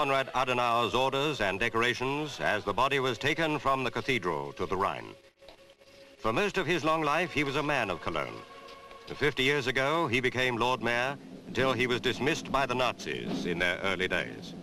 Konrad 0.00 0.30
Adenauer's 0.34 0.94
orders 0.94 1.42
and 1.42 1.60
decorations 1.60 2.40
as 2.40 2.64
the 2.64 2.72
body 2.72 3.00
was 3.00 3.18
taken 3.18 3.58
from 3.58 3.84
the 3.84 3.90
cathedral 3.90 4.50
to 4.54 4.64
the 4.64 4.74
Rhine. 4.74 5.14
For 6.16 6.32
most 6.32 6.56
of 6.56 6.66
his 6.66 6.84
long 6.84 7.02
life, 7.02 7.32
he 7.32 7.44
was 7.44 7.56
a 7.56 7.62
man 7.62 7.90
of 7.90 8.00
Cologne. 8.00 8.40
Fifty 9.14 9.42
years 9.42 9.66
ago, 9.66 10.06
he 10.06 10.20
became 10.20 10.56
Lord 10.56 10.82
Mayor 10.82 11.18
until 11.46 11.74
he 11.74 11.86
was 11.86 12.00
dismissed 12.00 12.50
by 12.50 12.64
the 12.64 12.74
Nazis 12.74 13.44
in 13.44 13.58
their 13.58 13.76
early 13.82 14.08
days. 14.08 14.54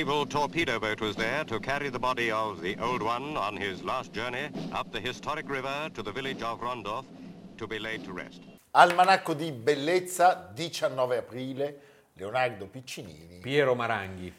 Naval 0.00 0.26
torpedo 0.26 0.78
boat 0.78 0.98
was 1.02 1.14
there 1.14 1.44
to 1.44 1.60
carry 1.60 1.90
the 1.90 1.98
body 1.98 2.30
of 2.30 2.62
the 2.62 2.74
old 2.80 3.02
one 3.02 3.36
on 3.36 3.54
his 3.54 3.82
last 3.82 4.12
journey 4.14 4.48
up 4.72 4.90
the 4.92 5.00
historic 5.00 5.46
river 5.46 5.90
to 5.92 6.02
the 6.02 6.10
village 6.10 6.40
of 6.42 6.58
Rondorf 6.60 7.04
to 7.58 7.66
be 7.66 7.78
laid 7.78 8.02
to 8.04 8.12
rest. 8.14 8.40
Almanacco 8.70 9.34
di 9.34 9.52
Bellezza, 9.52 10.50
19 10.54 11.18
aprile, 11.18 11.80
Leonardo 12.14 12.66
Piccinini. 12.66 13.40
Piero 13.40 13.74
Maranghi, 13.74 14.32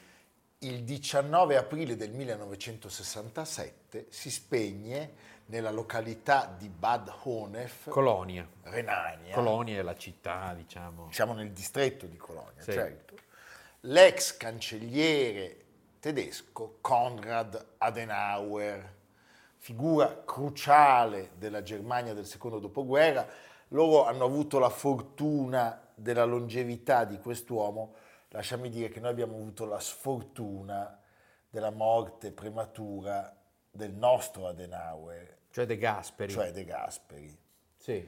Il 0.64 0.84
19 0.84 1.56
aprile 1.58 1.96
del 1.96 2.10
1967 2.12 4.08
si 4.10 4.32
spegne 4.32 5.14
nella 5.48 5.70
località 5.70 6.52
di 6.58 6.70
Bad 6.70 7.12
Honef, 7.24 7.88
Colonia. 7.90 8.48
Renania. 8.64 9.36
Colonia 9.36 9.78
è 9.78 9.84
la 9.84 9.96
città, 9.96 10.56
diciamo. 10.56 11.10
siamo 11.12 11.34
nel 11.34 11.52
distretto 11.52 12.08
di 12.08 12.18
Colonia, 12.18 12.62
Sì. 12.62 12.72
certo. 12.72 13.11
L'ex 13.86 14.38
cancelliere 14.38 15.58
tedesco 16.00 16.78
Konrad 16.82 17.74
Adenauer, 17.80 18.94
figura 19.58 20.22
cruciale 20.24 21.32
della 21.40 21.64
Germania 21.64 22.14
del 22.14 22.28
secondo 22.28 22.60
dopoguerra, 22.60 23.28
loro 23.70 24.06
hanno 24.06 24.26
avuto 24.26 24.60
la 24.60 24.70
fortuna 24.70 25.82
della 25.96 26.26
longevità 26.26 27.06
di 27.06 27.18
quest'uomo, 27.18 27.96
lasciami 28.30 28.70
dire 28.70 28.90
che 28.90 29.00
noi 29.00 29.10
abbiamo 29.10 29.34
avuto 29.34 29.66
la 29.66 29.80
sfortuna 29.80 31.00
della 31.50 31.72
morte 31.72 32.32
prematura 32.32 33.36
del 33.72 33.94
nostro 33.94 34.48
Adenauer, 34.48 35.38
Cioè 35.50 35.66
De 35.66 35.78
Gasperi. 35.78 36.32
cioè 36.32 36.52
De 36.52 36.66
Gasperi. 36.66 37.36
Sì. 37.78 38.08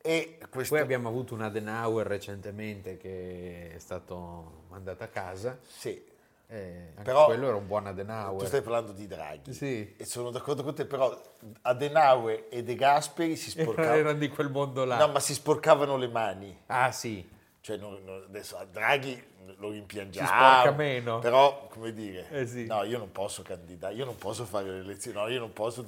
Questo... 0.00 0.74
Poi 0.74 0.82
abbiamo 0.82 1.08
avuto 1.08 1.34
un 1.34 1.42
Adenauer 1.42 2.06
recentemente 2.06 2.96
che 2.96 3.72
è 3.74 3.78
stato 3.78 4.62
mandato 4.68 5.02
a 5.04 5.08
casa. 5.08 5.58
Sì, 5.66 6.02
E 6.50 6.92
anche 6.94 7.02
Però- 7.02 7.26
quello 7.26 7.48
era 7.48 7.56
un 7.56 7.66
buon 7.66 7.86
Adenauer. 7.86 8.40
Tu 8.40 8.46
stai 8.46 8.62
parlando 8.62 8.92
di 8.92 9.06
Draghi. 9.06 9.52
Sì. 9.52 9.94
E 9.98 10.04
sono 10.06 10.30
d'accordo 10.30 10.62
con 10.62 10.74
te, 10.74 10.86
però 10.86 11.14
Adenauer 11.62 12.46
e 12.48 12.62
De 12.62 12.74
Gasperi 12.74 13.36
si 13.36 13.50
sporcavano. 13.50 13.94
Erano 13.98 14.18
di 14.18 14.28
quel 14.28 14.48
mondo 14.50 14.84
là. 14.84 14.96
No, 14.98 15.08
ma 15.08 15.20
si 15.20 15.34
sporcavano 15.34 15.96
le 15.96 16.08
mani. 16.08 16.58
Ah 16.66 16.90
sì, 16.92 17.28
Cioè, 17.60 17.76
non- 17.76 18.00
non- 18.04 18.24
adesso 18.26 18.56
a 18.56 18.64
Draghi 18.64 19.22
lo 19.58 19.70
rimpiangiamo. 19.70 20.26
Si 20.26 20.32
sporca 20.32 20.70
meno. 20.72 21.18
Però, 21.18 21.66
come 21.68 21.92
dire, 21.92 22.26
Eh 22.30 22.46
sì. 22.46 22.64
no, 22.66 22.82
io 22.84 22.96
non 22.98 23.12
posso 23.12 23.42
candidare, 23.42 23.92
io 23.94 24.04
non 24.06 24.16
posso 24.16 24.44
fare 24.46 24.70
le 24.70 24.78
elezioni, 24.78 25.18
no, 25.18 25.28
io 25.28 25.40
non 25.40 25.52
posso... 25.52 25.84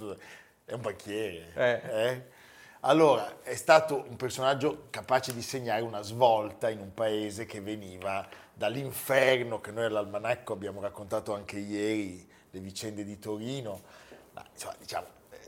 È 0.67 0.73
un 0.75 0.81
banchiere. 0.83 1.47
Eh. 1.55 1.81
eh? 2.11 2.23
Allora, 2.83 3.43
è 3.43 3.57
stato 3.57 4.07
un 4.09 4.17
personaggio 4.17 4.87
capace 4.89 5.35
di 5.35 5.43
segnare 5.43 5.83
una 5.83 6.01
svolta 6.01 6.71
in 6.71 6.81
un 6.81 6.95
paese 6.95 7.45
che 7.45 7.61
veniva 7.61 8.27
dall'inferno 8.55 9.61
che 9.61 9.71
noi 9.71 9.85
all'Almanacco 9.85 10.55
abbiamo 10.55 10.81
raccontato 10.81 11.35
anche 11.35 11.59
ieri, 11.59 12.27
le 12.51 12.61
vicende 12.61 13.05
di 13.05 13.19
Torino, 13.19 13.83
ma, 14.33 14.43
insomma, 14.51 14.77
diciamo, 14.79 15.07
eh, 15.31 15.39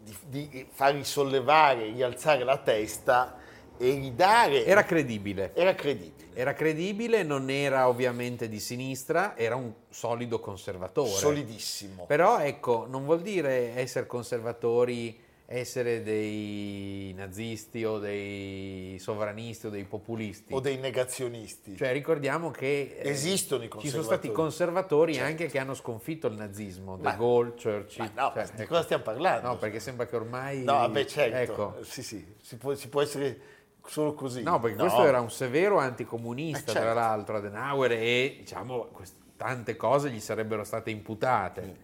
di, 0.00 0.48
di 0.50 0.66
far 0.70 0.92
risollevare, 0.92 1.84
rialzare 1.92 2.44
la 2.44 2.58
testa 2.58 3.38
e 3.78 3.94
ridare... 3.94 4.66
era 4.66 4.84
credibile. 4.84 5.52
era 5.54 5.74
credibile. 5.74 6.28
Era 6.34 6.52
credibile, 6.52 7.22
non 7.22 7.48
era 7.48 7.88
ovviamente 7.88 8.50
di 8.50 8.60
sinistra, 8.60 9.34
era 9.34 9.56
un 9.56 9.72
solido 9.88 10.38
conservatore. 10.40 11.08
solidissimo. 11.08 12.04
Però 12.04 12.38
ecco, 12.38 12.84
non 12.86 13.06
vuol 13.06 13.22
dire 13.22 13.74
essere 13.76 14.06
conservatori, 14.06 15.28
essere 15.52 16.00
dei 16.04 17.12
nazisti 17.16 17.84
o 17.84 17.98
dei 17.98 18.96
sovranisti 19.00 19.66
o 19.66 19.70
dei 19.70 19.82
populisti. 19.82 20.52
o 20.54 20.60
dei 20.60 20.76
negazionisti. 20.76 21.76
Cioè 21.76 21.92
ricordiamo 21.92 22.52
che 22.52 22.98
eh, 23.00 23.08
Esistono 23.10 23.64
i 23.64 23.70
ci 23.80 23.88
sono 23.88 24.04
stati 24.04 24.30
conservatori. 24.30 24.32
conservatori 24.32 25.14
Certo. 25.14 25.28
anche 25.28 25.46
che 25.48 25.58
hanno 25.58 25.74
sconfitto 25.74 26.28
il 26.28 26.34
nazismo, 26.34 26.96
De 26.96 27.02
Ma- 27.02 27.16
Gaulle, 27.16 27.54
Churchill. 27.60 28.10
No, 28.14 28.30
cioè, 28.32 28.44
di 28.54 28.62
ecco. 28.62 28.68
cosa 28.68 28.82
stiamo 28.84 29.02
parlando? 29.02 29.48
No, 29.48 29.56
perché 29.58 29.80
sembra 29.80 30.06
che 30.06 30.14
ormai... 30.14 30.62
No, 30.62 30.72
vabbè, 30.74 31.04
certo. 31.06 31.36
Ecco. 31.52 31.76
Sì, 31.82 32.04
sì, 32.04 32.24
si 32.40 32.56
può, 32.56 32.72
si 32.76 32.88
può 32.88 33.02
essere 33.02 33.40
solo 33.84 34.14
così. 34.14 34.44
No, 34.44 34.60
perché 34.60 34.76
questo 34.76 35.04
era 35.04 35.20
un 35.20 35.32
severo 35.32 35.78
anticomunista, 35.78 36.70
Eh, 36.70 36.74
certo. 36.74 36.80
tra 36.80 36.92
l'altro, 36.92 37.36
Adenauer, 37.38 37.90
e 37.90 38.36
diciamo 38.38 38.84
quest- 38.92 39.16
tante 39.36 39.74
cose 39.74 40.10
gli 40.10 40.20
sarebbero 40.20 40.62
state 40.62 40.90
imputate. 40.90 41.76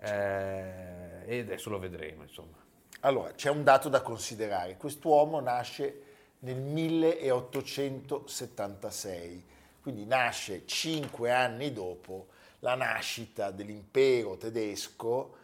Eh, 0.00 1.26
e 1.26 1.38
adesso 1.38 1.70
lo 1.70 1.78
vedremo, 1.78 2.22
insomma. 2.22 2.62
Allora, 3.04 3.32
c'è 3.32 3.50
un 3.50 3.62
dato 3.64 3.88
da 3.90 4.00
considerare. 4.00 4.76
Quest'uomo 4.78 5.38
nasce 5.40 6.00
nel 6.40 6.56
1876, 6.56 9.44
quindi 9.82 10.06
nasce 10.06 10.62
cinque 10.66 11.30
anni 11.30 11.70
dopo 11.72 12.28
la 12.60 12.74
nascita 12.74 13.50
dell'impero 13.50 14.38
tedesco 14.38 15.36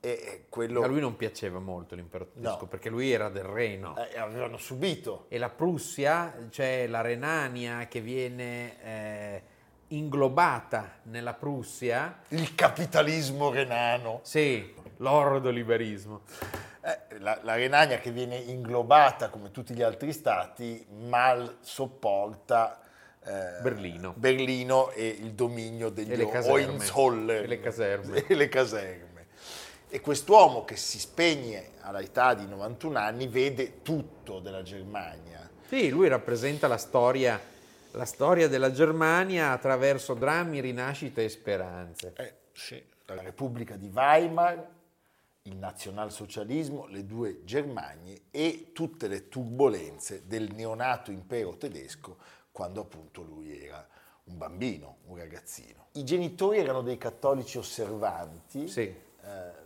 e 0.00 0.46
quello 0.48 0.82
A 0.82 0.86
lui 0.86 1.00
non 1.00 1.16
piaceva 1.16 1.58
molto 1.58 1.94
l'impero 1.94 2.28
tedesco, 2.32 2.60
No. 2.62 2.66
perché 2.66 2.88
lui 2.88 3.12
era 3.12 3.28
del 3.28 3.44
Reno. 3.44 3.94
eh, 3.96 4.18
avevano 4.18 4.56
subito. 4.56 5.26
E 5.28 5.36
la 5.36 5.50
Prussia, 5.50 6.34
cioè 6.50 6.86
la 6.86 7.02
Renania 7.02 7.86
che 7.88 8.00
viene 8.00 8.82
eh, 8.82 9.42
inglobata 9.88 11.00
nella 11.04 11.34
Prussia, 11.34 12.20
Il 12.28 12.54
capitalismo 12.54 13.50
renano. 13.50 14.20
sì, 14.22 14.74
l'ordo 14.96 15.50
liberismo. 15.50 16.22
Eh, 16.84 17.18
la, 17.18 17.38
la 17.42 17.54
Renania 17.54 17.98
che 17.98 18.10
viene 18.10 18.36
inglobata 18.36 19.28
come 19.28 19.52
tutti 19.52 19.72
gli 19.72 19.82
altri 19.82 20.12
stati 20.12 20.84
mal 20.90 21.58
sopporta 21.60 22.82
eh, 23.24 23.60
Berlino. 23.62 24.14
Berlino 24.16 24.90
e 24.90 25.06
il 25.06 25.32
dominio 25.32 25.90
degli. 25.90 26.20
Hohenzollern 26.20 27.44
E 27.44 27.46
le 27.46 27.60
caserme. 27.60 28.24
e 28.26 28.34
le 28.34 28.48
caserme. 28.48 29.26
E 29.88 30.00
quest'uomo 30.00 30.64
che 30.64 30.76
si 30.76 30.98
spegne 30.98 31.72
all'età 31.82 32.34
di 32.34 32.46
91 32.46 32.98
anni 32.98 33.28
vede 33.28 33.82
tutto 33.82 34.40
della 34.40 34.62
Germania. 34.62 35.48
Sì, 35.68 35.88
lui 35.90 36.08
rappresenta 36.08 36.66
la 36.66 36.78
storia, 36.78 37.40
la 37.92 38.04
storia 38.04 38.48
della 38.48 38.72
Germania 38.72 39.52
attraverso 39.52 40.14
drammi, 40.14 40.60
rinascite 40.60 41.24
e 41.24 41.28
speranze. 41.28 42.12
Eh, 42.16 42.34
sì, 42.52 42.82
la 43.06 43.22
Repubblica 43.22 43.76
di 43.76 43.90
Weimar, 43.92 44.66
il 45.44 45.56
nazionalsocialismo, 45.56 46.86
le 46.86 47.04
due 47.04 47.44
Germanie 47.44 48.22
e 48.30 48.70
tutte 48.72 49.08
le 49.08 49.28
turbulenze 49.28 50.26
del 50.26 50.52
neonato 50.54 51.10
impero 51.10 51.56
tedesco 51.56 52.16
quando 52.52 52.82
appunto 52.82 53.22
lui 53.22 53.64
era 53.64 53.86
un 54.24 54.38
bambino, 54.38 54.98
un 55.06 55.16
ragazzino. 55.16 55.86
I 55.92 56.04
genitori 56.04 56.58
erano 56.58 56.82
dei 56.82 56.96
cattolici 56.96 57.58
osservanti, 57.58 58.68
Sì. 58.68 58.82
eh, 58.82 58.94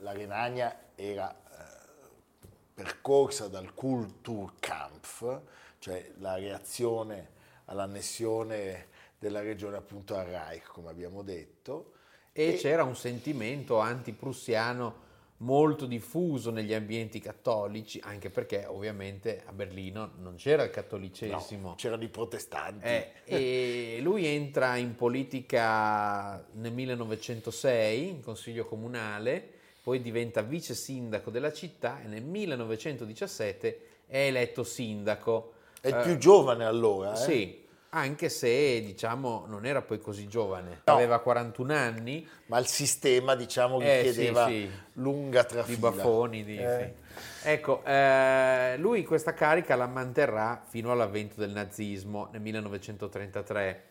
la 0.00 0.12
Renania 0.12 0.92
era 0.94 1.30
eh, 1.30 2.46
percorsa 2.72 3.48
dal 3.48 3.74
Kulturkampf, 3.74 5.40
cioè 5.78 6.12
la 6.18 6.36
reazione 6.36 7.34
all'annessione 7.66 8.88
della 9.18 9.40
regione 9.40 9.76
appunto 9.76 10.16
al 10.16 10.24
Reich, 10.26 10.68
come 10.68 10.88
abbiamo 10.88 11.22
detto. 11.22 11.92
E, 12.32 12.54
e 12.54 12.56
c'era 12.56 12.82
un 12.84 12.96
sentimento 12.96 13.78
antiprussiano 13.78 15.04
molto 15.38 15.84
diffuso 15.86 16.50
negli 16.50 16.72
ambienti 16.72 17.20
cattolici, 17.20 18.00
anche 18.02 18.30
perché 18.30 18.64
ovviamente 18.66 19.42
a 19.44 19.52
Berlino 19.52 20.12
non 20.18 20.36
c'era 20.36 20.62
il 20.62 20.70
cattolicesimo. 20.70 21.68
No, 21.68 21.74
c'erano 21.74 22.04
i 22.04 22.08
protestanti. 22.08 22.86
Eh, 22.86 23.12
e 23.24 23.98
lui 24.00 24.26
entra 24.26 24.76
in 24.76 24.94
politica 24.94 26.44
nel 26.52 26.72
1906, 26.72 28.08
in 28.08 28.22
consiglio 28.22 28.64
comunale, 28.64 29.54
poi 29.82 30.00
diventa 30.00 30.42
vice 30.42 30.74
sindaco 30.74 31.30
della 31.30 31.52
città 31.52 32.02
e 32.02 32.06
nel 32.06 32.24
1917 32.24 33.80
è 34.06 34.26
eletto 34.26 34.64
sindaco. 34.64 35.52
È 35.80 35.88
il 35.88 35.94
eh, 35.94 36.02
più 36.02 36.16
giovane 36.16 36.64
allora. 36.64 37.12
Eh? 37.12 37.16
Sì, 37.16 37.65
anche 37.96 38.28
se 38.28 38.82
diciamo 38.82 39.44
non 39.46 39.64
era 39.64 39.82
poi 39.82 39.98
così 39.98 40.28
giovane, 40.28 40.82
no. 40.84 40.92
aveva 40.92 41.18
41 41.18 41.72
anni. 41.72 42.28
Ma 42.46 42.58
il 42.58 42.66
sistema 42.66 43.34
diciamo 43.34 43.80
gli 43.80 43.86
eh, 43.86 44.02
chiedeva 44.02 44.46
sì, 44.46 44.68
sì. 44.70 44.70
lunga 44.94 45.44
trafila. 45.44 45.74
Di 45.74 45.80
baffoni. 45.80 46.44
Di, 46.44 46.58
eh. 46.58 46.94
sì. 47.12 47.48
Ecco, 47.48 47.82
eh, 47.84 48.76
lui 48.78 49.04
questa 49.04 49.32
carica 49.32 49.74
la 49.76 49.86
manterrà 49.86 50.62
fino 50.68 50.92
all'avvento 50.92 51.40
del 51.40 51.50
nazismo 51.50 52.28
nel 52.32 52.40
1933. 52.40 53.84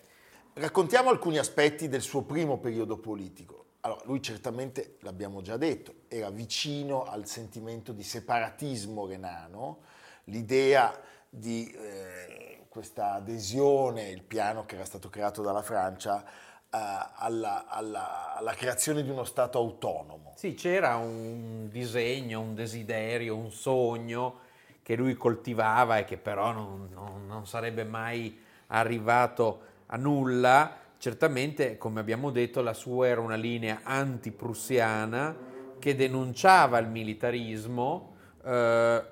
Raccontiamo 0.53 1.09
alcuni 1.09 1.37
aspetti 1.37 1.87
del 1.87 2.01
suo 2.01 2.21
primo 2.21 2.59
periodo 2.59 2.97
politico. 2.97 3.63
Allora, 3.81 4.01
lui 4.05 4.21
certamente, 4.21 4.97
l'abbiamo 5.01 5.41
già 5.41 5.57
detto, 5.57 5.93
era 6.07 6.29
vicino 6.29 7.03
al 7.03 7.27
sentimento 7.27 7.91
di 7.91 8.03
separatismo 8.03 9.05
renano, 9.05 9.81
l'idea 10.25 10.97
di 11.29 11.69
eh, 11.71 12.34
questa 12.75 13.13
adesione, 13.13 14.09
il 14.09 14.21
piano 14.21 14.65
che 14.65 14.75
era 14.75 14.83
stato 14.83 15.09
creato 15.09 15.41
dalla 15.41 15.61
Francia, 15.61 16.25
eh, 16.25 16.77
alla, 17.15 17.67
alla, 17.69 18.35
alla, 18.35 18.51
creazione 18.51 19.01
di 19.01 19.09
uno 19.09 19.23
Stato 19.23 19.57
autonomo. 19.59 20.33
Sì, 20.35 20.55
c'era 20.55 20.97
un 20.97 21.69
disegno, 21.69 22.41
un 22.41 22.53
desiderio, 22.53 23.37
un 23.37 23.49
sogno 23.49 24.39
che 24.83 24.97
lui 24.97 25.13
coltivava 25.13 25.99
e 25.99 26.03
che 26.03 26.17
però 26.17 26.51
non, 26.51 26.89
non, 26.91 27.25
non 27.25 27.47
sarebbe 27.47 27.85
mai 27.85 28.37
arrivato 28.67 29.61
a 29.85 29.95
nulla. 29.95 30.75
Certamente, 30.97 31.77
come 31.77 32.01
abbiamo 32.01 32.29
detto, 32.29 32.61
la 32.61 32.73
sua 32.73 33.07
era 33.07 33.21
una 33.21 33.35
linea 33.35 33.79
antiprussiana 33.83 35.33
che 35.79 35.95
denunciava 35.95 36.77
il 36.79 36.89
militarismo. 36.89 38.15
Eh, 38.43 39.03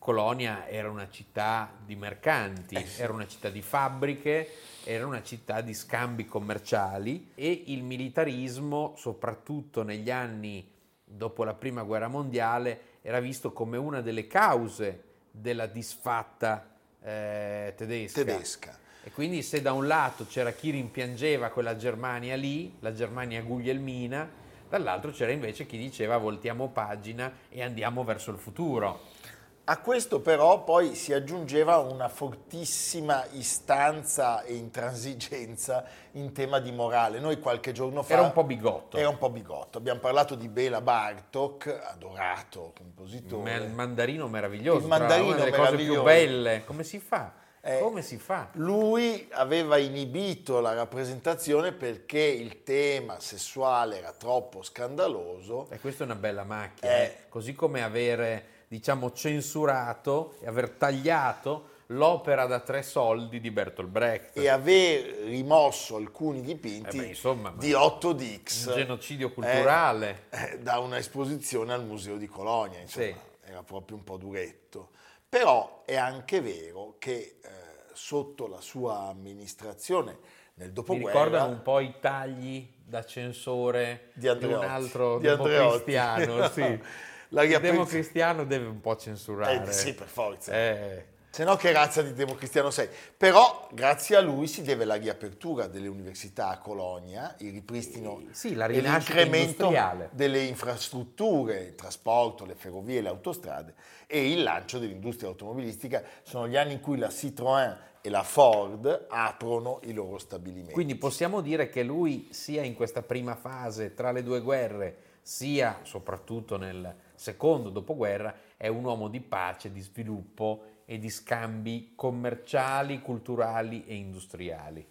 Colonia 0.00 0.66
era 0.66 0.88
una 0.88 1.10
città 1.10 1.70
di 1.84 1.94
mercanti, 1.94 2.74
eh 2.74 2.86
era 2.96 3.12
una 3.12 3.26
città 3.26 3.50
di 3.50 3.60
fabbriche, 3.60 4.48
era 4.84 5.06
una 5.06 5.22
città 5.22 5.60
di 5.60 5.74
scambi 5.74 6.24
commerciali 6.24 7.32
e 7.34 7.64
il 7.66 7.82
militarismo, 7.82 8.94
soprattutto 8.96 9.82
negli 9.82 10.10
anni 10.10 10.66
dopo 11.04 11.44
la 11.44 11.52
prima 11.52 11.82
guerra 11.82 12.08
mondiale, 12.08 12.80
era 13.02 13.20
visto 13.20 13.52
come 13.52 13.76
una 13.76 14.00
delle 14.00 14.26
cause 14.26 15.02
della 15.30 15.66
disfatta 15.66 16.76
eh, 17.02 17.74
tedesca. 17.76 18.24
tedesca. 18.24 18.78
E 19.04 19.10
quindi 19.10 19.42
se 19.42 19.60
da 19.60 19.74
un 19.74 19.86
lato 19.86 20.24
c'era 20.24 20.52
chi 20.52 20.70
rimpiangeva 20.70 21.50
quella 21.50 21.76
Germania 21.76 22.36
lì, 22.36 22.74
la 22.80 22.94
Germania 22.94 23.42
guglielmina, 23.42 24.26
dall'altro 24.66 25.10
c'era 25.10 25.30
invece 25.30 25.66
chi 25.66 25.76
diceva 25.76 26.16
voltiamo 26.16 26.68
pagina 26.68 27.30
e 27.50 27.62
andiamo 27.62 28.02
verso 28.02 28.30
il 28.30 28.38
futuro. 28.38 29.18
A 29.64 29.78
questo 29.78 30.20
però 30.20 30.64
poi 30.64 30.96
si 30.96 31.12
aggiungeva 31.12 31.78
una 31.78 32.08
fortissima 32.08 33.24
istanza 33.32 34.42
e 34.42 34.54
intransigenza 34.54 35.84
in 36.12 36.32
tema 36.32 36.58
di 36.58 36.72
morale. 36.72 37.20
Noi 37.20 37.38
qualche 37.38 37.70
giorno 37.70 38.02
fa... 38.02 38.14
Era 38.14 38.22
un 38.22 38.32
po' 38.32 38.42
bigotto. 38.42 38.96
Era 38.96 39.08
un 39.08 39.18
po' 39.18 39.30
bigotto. 39.30 39.78
Abbiamo 39.78 40.00
parlato 40.00 40.34
di 40.34 40.48
Bela 40.48 40.80
Bartok, 40.80 41.82
adorato 41.84 42.72
compositore. 42.76 43.56
il 43.58 43.70
mandarino 43.70 44.26
meraviglioso. 44.26 44.80
Il 44.80 44.86
mandarino 44.86 45.34
una 45.34 45.36
delle 45.36 45.56
cose 45.56 45.76
più 45.76 46.02
belle. 46.02 46.64
Come 46.64 46.82
si 46.82 46.98
fa? 46.98 47.32
Eh, 47.62 47.78
Come 47.80 48.00
si 48.00 48.16
fa? 48.16 48.48
Lui 48.52 49.28
aveva 49.32 49.76
inibito 49.76 50.60
la 50.60 50.72
rappresentazione 50.72 51.72
perché 51.72 52.18
il 52.18 52.62
tema 52.62 53.20
sessuale 53.20 53.98
era 53.98 54.12
troppo 54.12 54.62
scandaloso. 54.62 55.68
E 55.70 55.78
questa 55.78 56.02
è 56.04 56.06
una 56.06 56.16
bella 56.16 56.42
macchina, 56.42 56.90
eh, 57.02 57.16
così 57.28 57.54
come 57.54 57.82
avere 57.82 58.59
diciamo, 58.70 59.10
censurato 59.10 60.36
e 60.40 60.46
aver 60.46 60.70
tagliato 60.70 61.78
l'opera 61.86 62.46
da 62.46 62.60
tre 62.60 62.84
soldi 62.84 63.40
di 63.40 63.50
Bertolt 63.50 63.88
Brecht. 63.88 64.38
E 64.38 64.48
aver 64.48 65.24
rimosso 65.24 65.96
alcuni 65.96 66.40
dipinti 66.40 66.98
eh 66.98 67.00
beh, 67.00 67.06
insomma, 67.08 67.52
di 67.58 67.72
Otto 67.72 68.12
Dix. 68.12 68.66
Un 68.66 68.74
genocidio 68.74 69.32
culturale. 69.32 70.26
Eh, 70.30 70.60
da 70.60 70.78
una 70.78 70.98
esposizione 70.98 71.72
al 71.72 71.84
Museo 71.84 72.16
di 72.16 72.28
Colonia, 72.28 72.78
insomma, 72.78 73.06
sì. 73.06 73.14
era 73.40 73.64
proprio 73.64 73.96
un 73.96 74.04
po' 74.04 74.16
duretto. 74.16 74.90
Però 75.28 75.82
è 75.84 75.96
anche 75.96 76.40
vero 76.40 76.94
che 77.00 77.38
eh, 77.42 77.50
sotto 77.92 78.46
la 78.46 78.60
sua 78.60 79.08
amministrazione 79.08 80.16
nel 80.54 80.70
dopoguerra... 80.70 81.08
Mi 81.08 81.12
ricordano 81.12 81.52
un 81.52 81.62
po' 81.62 81.80
i 81.80 81.94
tagli 81.98 82.72
da 82.84 83.04
censore 83.04 84.10
di, 84.14 84.32
di 84.38 84.44
un 84.44 84.62
altro 84.62 85.18
di 85.18 85.26
democristiano, 85.26 86.48
sì. 86.50 86.80
La 87.30 87.42
il 87.42 87.58
democristiano 87.60 88.44
deve 88.44 88.66
un 88.66 88.80
po' 88.80 88.96
censurare. 88.96 89.68
Eh, 89.68 89.72
sì, 89.72 89.94
per 89.94 90.06
forza. 90.06 90.52
Eh. 90.52 91.04
Se 91.30 91.44
no 91.44 91.54
che 91.54 91.70
razza 91.70 92.02
di 92.02 92.12
democristiano 92.12 92.70
sei? 92.70 92.88
Però 93.16 93.68
grazie 93.72 94.16
a 94.16 94.20
lui 94.20 94.48
si 94.48 94.62
deve 94.62 94.84
la 94.84 94.96
riapertura 94.96 95.68
delle 95.68 95.86
università 95.86 96.48
a 96.48 96.58
Colonia, 96.58 97.36
il 97.38 97.52
ripristino 97.52 98.20
sì, 98.32 98.56
la 98.56 98.66
e 98.66 98.80
l'incremento 98.80 99.72
delle 100.10 100.42
infrastrutture, 100.42 101.60
il 101.60 101.74
trasporto, 101.76 102.44
le 102.44 102.56
ferrovie, 102.56 103.00
le 103.00 103.10
autostrade 103.10 103.74
e 104.08 104.32
il 104.32 104.42
lancio 104.42 104.80
dell'industria 104.80 105.28
automobilistica. 105.28 106.02
Sono 106.24 106.48
gli 106.48 106.56
anni 106.56 106.72
in 106.72 106.80
cui 106.80 106.98
la 106.98 107.10
Citroën 107.10 107.76
e 108.00 108.10
la 108.10 108.24
Ford 108.24 109.06
aprono 109.08 109.78
i 109.84 109.92
loro 109.92 110.18
stabilimenti. 110.18 110.72
Quindi 110.72 110.96
possiamo 110.96 111.42
dire 111.42 111.68
che 111.68 111.84
lui 111.84 112.28
sia 112.32 112.62
in 112.62 112.74
questa 112.74 113.02
prima 113.02 113.36
fase 113.36 113.94
tra 113.94 114.10
le 114.10 114.24
due 114.24 114.40
guerre, 114.40 114.96
sia 115.22 115.80
soprattutto 115.82 116.56
nel 116.56 116.94
secondo 117.14 117.70
dopoguerra, 117.70 118.34
è 118.56 118.68
un 118.68 118.84
uomo 118.84 119.08
di 119.08 119.20
pace, 119.20 119.72
di 119.72 119.80
sviluppo 119.80 120.82
e 120.84 120.98
di 120.98 121.10
scambi 121.10 121.92
commerciali, 121.94 123.00
culturali 123.00 123.84
e 123.84 123.94
industriali. 123.94 124.86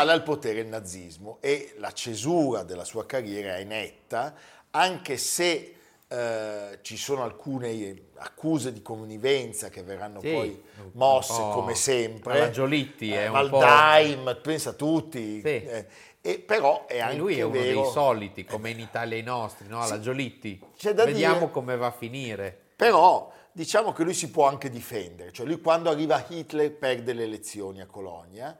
Sale 0.00 0.12
al 0.12 0.22
potere 0.22 0.60
il 0.60 0.66
nazismo 0.66 1.36
e 1.40 1.74
la 1.76 1.92
cesura 1.92 2.62
della 2.62 2.84
sua 2.84 3.04
carriera 3.04 3.56
è 3.56 3.64
netta, 3.64 4.34
anche 4.70 5.18
se 5.18 5.74
eh, 6.08 6.78
ci 6.80 6.96
sono 6.96 7.22
alcune 7.22 8.04
accuse 8.16 8.72
di 8.72 8.80
connivenza 8.80 9.68
che 9.68 9.82
verranno 9.82 10.20
sì, 10.20 10.30
poi 10.30 10.62
mosse 10.92 11.34
come 11.52 11.74
sempre. 11.74 12.38
La 12.38 12.50
Giolitti 12.50 13.12
è 13.12 13.24
eh, 13.24 13.26
un 13.26 13.32
Valdaim, 13.50 14.38
pensa 14.42 14.70
a 14.70 14.72
tutti. 14.72 15.40
Sì. 15.40 15.46
Eh, 15.46 15.86
e 16.22 16.38
però 16.38 16.86
è 16.86 17.00
anche 17.00 17.16
e 17.16 17.18
lui 17.18 17.38
è 17.38 17.42
uno 17.42 17.52
vero... 17.52 17.82
dei 17.82 17.90
soliti, 17.90 18.44
come 18.44 18.70
in 18.70 18.80
Italia 18.80 19.18
i 19.18 19.22
nostri, 19.22 19.68
no? 19.68 19.86
la 19.86 20.00
Giolitti. 20.00 20.58
Vediamo 20.82 21.34
dire, 21.34 21.50
come 21.50 21.76
va 21.76 21.88
a 21.88 21.92
finire. 21.92 22.58
Però 22.74 23.30
diciamo 23.52 23.92
che 23.92 24.02
lui 24.02 24.14
si 24.14 24.30
può 24.30 24.48
anche 24.48 24.70
difendere, 24.70 25.30
cioè 25.30 25.44
lui 25.44 25.60
quando 25.60 25.90
arriva 25.90 26.24
Hitler 26.26 26.72
perde 26.72 27.12
le 27.12 27.24
elezioni 27.24 27.82
a 27.82 27.86
Colonia 27.86 28.56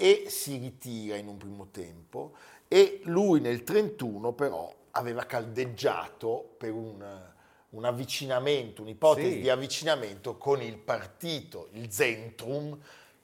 e 0.00 0.26
si 0.28 0.58
ritira 0.58 1.16
in 1.16 1.26
un 1.26 1.36
primo 1.38 1.68
tempo 1.72 2.34
e 2.68 3.00
lui 3.04 3.40
nel 3.40 3.64
31 3.64 4.32
però 4.32 4.72
aveva 4.92 5.24
caldeggiato 5.24 6.54
per 6.56 6.72
un, 6.72 7.04
un 7.70 7.84
avvicinamento, 7.84 8.82
un'ipotesi 8.82 9.32
sì. 9.32 9.40
di 9.40 9.50
avvicinamento 9.50 10.36
con 10.36 10.62
il 10.62 10.76
partito, 10.78 11.68
il 11.72 11.90
Zentrum, 11.90 12.78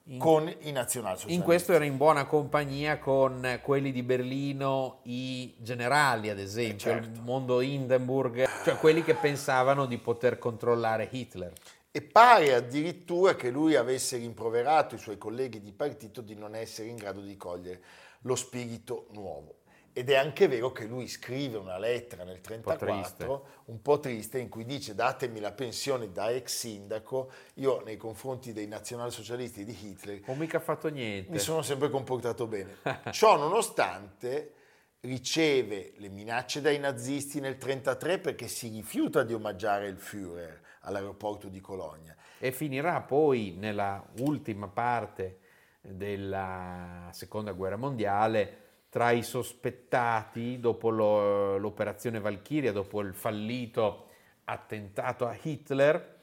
in, 0.08 0.18
con 0.18 0.52
i 0.60 0.72
nazionalsocialisti. 0.72 1.32
In 1.32 1.42
questo 1.42 1.72
era 1.72 1.84
in 1.84 1.96
buona 1.96 2.26
compagnia 2.26 2.98
con 2.98 3.60
quelli 3.62 3.92
di 3.92 4.02
Berlino, 4.02 4.98
i 5.04 5.54
generali 5.58 6.28
ad 6.28 6.38
esempio, 6.38 6.90
eh 6.90 6.94
certo. 6.94 7.08
il 7.08 7.22
mondo 7.22 7.60
Hindenburg, 7.60 8.48
cioè 8.64 8.76
quelli 8.76 9.02
che 9.02 9.14
pensavano 9.14 9.86
di 9.86 9.98
poter 9.98 10.38
controllare 10.38 11.08
Hitler. 11.10 11.52
E 11.96 12.02
pare 12.02 12.52
addirittura 12.52 13.36
che 13.36 13.50
lui 13.50 13.76
avesse 13.76 14.16
rimproverato 14.16 14.96
i 14.96 14.98
suoi 14.98 15.16
colleghi 15.16 15.60
di 15.60 15.70
partito 15.70 16.22
di 16.22 16.34
non 16.34 16.56
essere 16.56 16.88
in 16.88 16.96
grado 16.96 17.20
di 17.20 17.36
cogliere 17.36 17.80
lo 18.22 18.34
spirito 18.34 19.06
nuovo. 19.12 19.58
Ed 19.92 20.10
è 20.10 20.16
anche 20.16 20.48
vero 20.48 20.72
che 20.72 20.86
lui 20.86 21.06
scrive 21.06 21.56
una 21.56 21.78
lettera 21.78 22.24
nel 22.24 22.40
1934, 22.44 23.32
un, 23.32 23.40
un 23.66 23.80
po' 23.80 24.00
triste, 24.00 24.40
in 24.40 24.48
cui 24.48 24.64
dice 24.64 24.96
datemi 24.96 25.38
la 25.38 25.52
pensione 25.52 26.10
da 26.10 26.32
ex 26.32 26.52
sindaco, 26.52 27.30
io 27.54 27.80
nei 27.84 27.96
confronti 27.96 28.52
dei 28.52 28.66
nazionalsocialisti 28.66 29.64
di 29.64 29.78
Hitler 29.80 30.20
Ho 30.26 30.34
mica 30.34 30.58
fatto 30.58 30.88
niente. 30.88 31.30
mi 31.30 31.38
sono 31.38 31.62
sempre 31.62 31.90
comportato 31.90 32.48
bene. 32.48 32.78
Ciò 33.12 33.36
nonostante 33.36 34.54
riceve 35.02 35.92
le 35.98 36.08
minacce 36.08 36.60
dai 36.60 36.80
nazisti 36.80 37.38
nel 37.38 37.56
1933 37.56 38.18
perché 38.18 38.48
si 38.48 38.68
rifiuta 38.68 39.22
di 39.22 39.32
omaggiare 39.32 39.86
il 39.86 39.96
Führer 39.96 40.63
all'aeroporto 40.84 41.48
di 41.48 41.60
Colonia. 41.60 42.14
E 42.38 42.52
finirà 42.52 43.00
poi 43.00 43.54
nella 43.58 44.04
ultima 44.20 44.68
parte 44.68 45.38
della 45.80 47.08
seconda 47.12 47.52
guerra 47.52 47.76
mondiale 47.76 48.62
tra 48.88 49.10
i 49.10 49.22
sospettati 49.22 50.60
dopo 50.60 50.88
lo, 50.88 51.58
l'operazione 51.58 52.20
Valchiria, 52.20 52.70
dopo 52.70 53.00
il 53.00 53.12
fallito 53.12 54.10
attentato 54.44 55.26
a 55.26 55.36
Hitler 55.40 56.20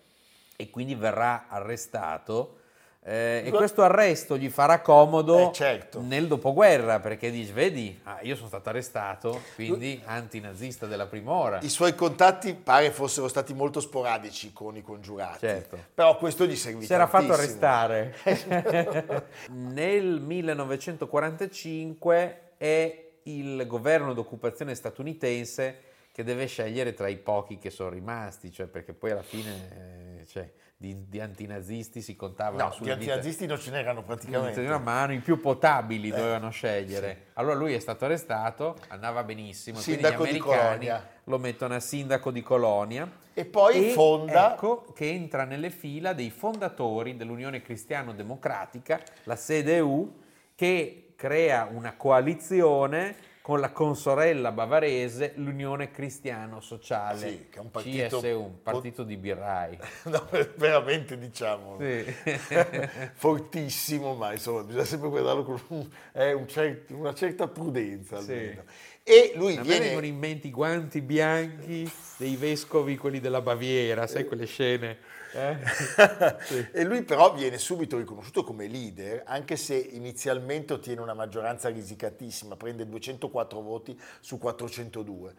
e 0.56 0.70
quindi 0.70 0.96
verrà 0.96 1.48
arrestato. 1.50 2.61
Eh, 3.04 3.42
e 3.46 3.50
questo 3.50 3.82
arresto 3.82 4.38
gli 4.38 4.48
farà 4.50 4.80
comodo 4.80 5.50
Eh, 5.50 5.54
certo. 5.54 6.02
nel 6.02 6.28
dopoguerra 6.28 7.00
perché 7.00 7.32
dici, 7.32 7.52
vedi, 7.52 8.00
ah, 8.04 8.20
io 8.22 8.36
sono 8.36 8.48
stato 8.48 8.70
arrestato, 8.70 9.42
quindi 9.56 10.00
antinazista 10.06 10.86
della 10.86 11.08
prima 11.08 11.32
ora. 11.32 11.58
I 11.64 11.70
suoi 11.70 11.96
contatti 11.96 12.54
pare 12.54 12.92
fossero 12.92 13.28
stati 13.28 13.56
molto 13.56 13.80
sporadici 13.80 14.54
con 14.54 14.76
i 14.78 14.84
congiurati, 14.84 15.40
Certo. 15.40 15.80
però 15.96 16.16
questo 16.18 16.46
gli 16.46 16.56
servì 16.56 16.86
Si 16.86 16.94
era 16.94 17.08
fatto 17.08 17.34
arrestare. 17.34 18.14
Nel 19.50 20.22
1945 20.22 22.42
è 22.58 23.06
il 23.24 23.66
governo 23.66 24.14
d'occupazione 24.14 24.76
statunitense 24.76 25.90
che 26.12 26.24
deve 26.24 26.46
scegliere 26.46 26.94
tra 26.94 27.08
i 27.08 27.18
pochi 27.18 27.58
che 27.58 27.70
sono 27.70 27.90
rimasti, 27.90 28.52
cioè 28.52 28.68
perché 28.68 28.94
poi 28.94 29.12
alla 29.12 29.22
fine 29.22 30.20
eh, 30.20 30.26
cioè, 30.26 30.52
di, 30.76 31.08
di 31.08 31.22
antinazisti 31.22 32.02
si 32.02 32.16
contavano 32.16 32.64
No, 32.64 32.70
di 32.70 32.76
sulle 32.76 32.98
dita 32.98 33.12
antinazisti 33.14 33.46
non 33.46 33.58
ce 33.60 33.72
n'erano 33.72 34.00
di 34.02 34.06
praticamente. 34.06 34.60
una 34.62 34.78
mano, 34.80 35.14
i 35.14 35.20
più 35.20 35.40
potabili 35.40 36.10
Eh, 36.10 36.16
dovevano 36.16 36.50
scegliere. 36.50 37.28
Allora 37.34 37.56
lui 37.56 37.74
è 37.74 37.80
stato 37.80 38.06
arrestato, 38.06 38.76
andava 38.90 39.24
benissimo, 39.24 39.80
e 39.80 39.84
quindi 39.84 40.02
gli 40.02 40.06
Sindaco 40.06 40.24
di 40.26 40.30
americani 40.40 41.04
lo 41.26 41.38
mettono 41.38 41.76
a 41.76 41.80
sindaco 41.80 42.32
di 42.32 42.42
Colonia. 42.42 43.10
E 43.34 43.46
poi 43.46 43.90
E 43.90 43.92
fonda 43.92 44.54
ecco 44.54 44.84
che 44.94 45.08
entra 45.08 45.46
nelle 45.46 45.70
fila 45.70 46.12
dei 46.12 46.30
fondatori 46.30 47.16
dell'Unione 47.16 47.62
Cristiano-Democratica, 47.62 49.00
la 49.24 49.36
CDU, 49.36 50.20
che 50.56 51.14
crea 51.16 51.70
una 51.72 51.96
coalizione 51.96 53.16
con 53.42 53.60
la 53.60 53.72
consorella 53.72 54.52
bavarese, 54.52 55.34
l'Unione 55.38 55.90
Cristiano-Sociale, 55.90 57.18
Sì, 57.28 57.48
che 57.50 57.58
è 57.58 57.62
un 57.62 57.72
partito- 57.72 58.20
CSU, 58.20 58.40
un 58.40 58.62
partito 58.62 59.04
di 59.04 59.18
birrai. 59.18 59.78
no, 60.06 60.28
veramente 60.58 61.18
diciamo 61.18 61.78
Sì. 61.80 62.06
fortissimo, 63.14 64.14
ma 64.16 64.32
insomma 64.34 64.64
bisogna 64.64 64.84
sempre 64.86 65.10
guardarlo 65.10 65.44
con 65.44 65.90
eh, 66.14 66.34
un 66.34 66.48
cer- 66.48 66.86
una 66.92 67.14
certa 67.14 67.48
prudenza 67.48 68.20
Sì. 68.22 68.32
almeno. 68.32 68.64
E 69.04 69.32
lui 69.36 69.56
A 69.56 69.62
me 69.62 69.64
viene... 69.64 69.86
vengono 69.86 70.06
in 70.06 70.18
mente 70.18 70.48
i 70.48 70.52
guanti 70.52 71.02
bianchi 71.02 71.92
dei 72.18 72.36
vescovi, 72.36 72.96
quelli 72.98 73.20
della 73.20 73.42
Baviera, 73.42 74.06
sai 74.06 74.26
quelle 74.26 74.46
scene? 74.46 74.98
Eh? 75.34 75.58
e 76.72 76.84
lui 76.84 77.04
però 77.04 77.34
viene 77.34 77.58
subito 77.58 77.98
riconosciuto 77.98 78.44
come 78.44 78.68
leader, 78.68 79.24
anche 79.26 79.56
se 79.56 79.76
inizialmente 79.76 80.74
ottiene 80.74 81.02
una 81.02 81.14
maggioranza 81.14 81.70
risicatissima, 81.70 82.56
prende 82.56 82.88
204 82.88 83.62
voti 83.62 84.00
su 84.20 84.38
402. 84.38 85.34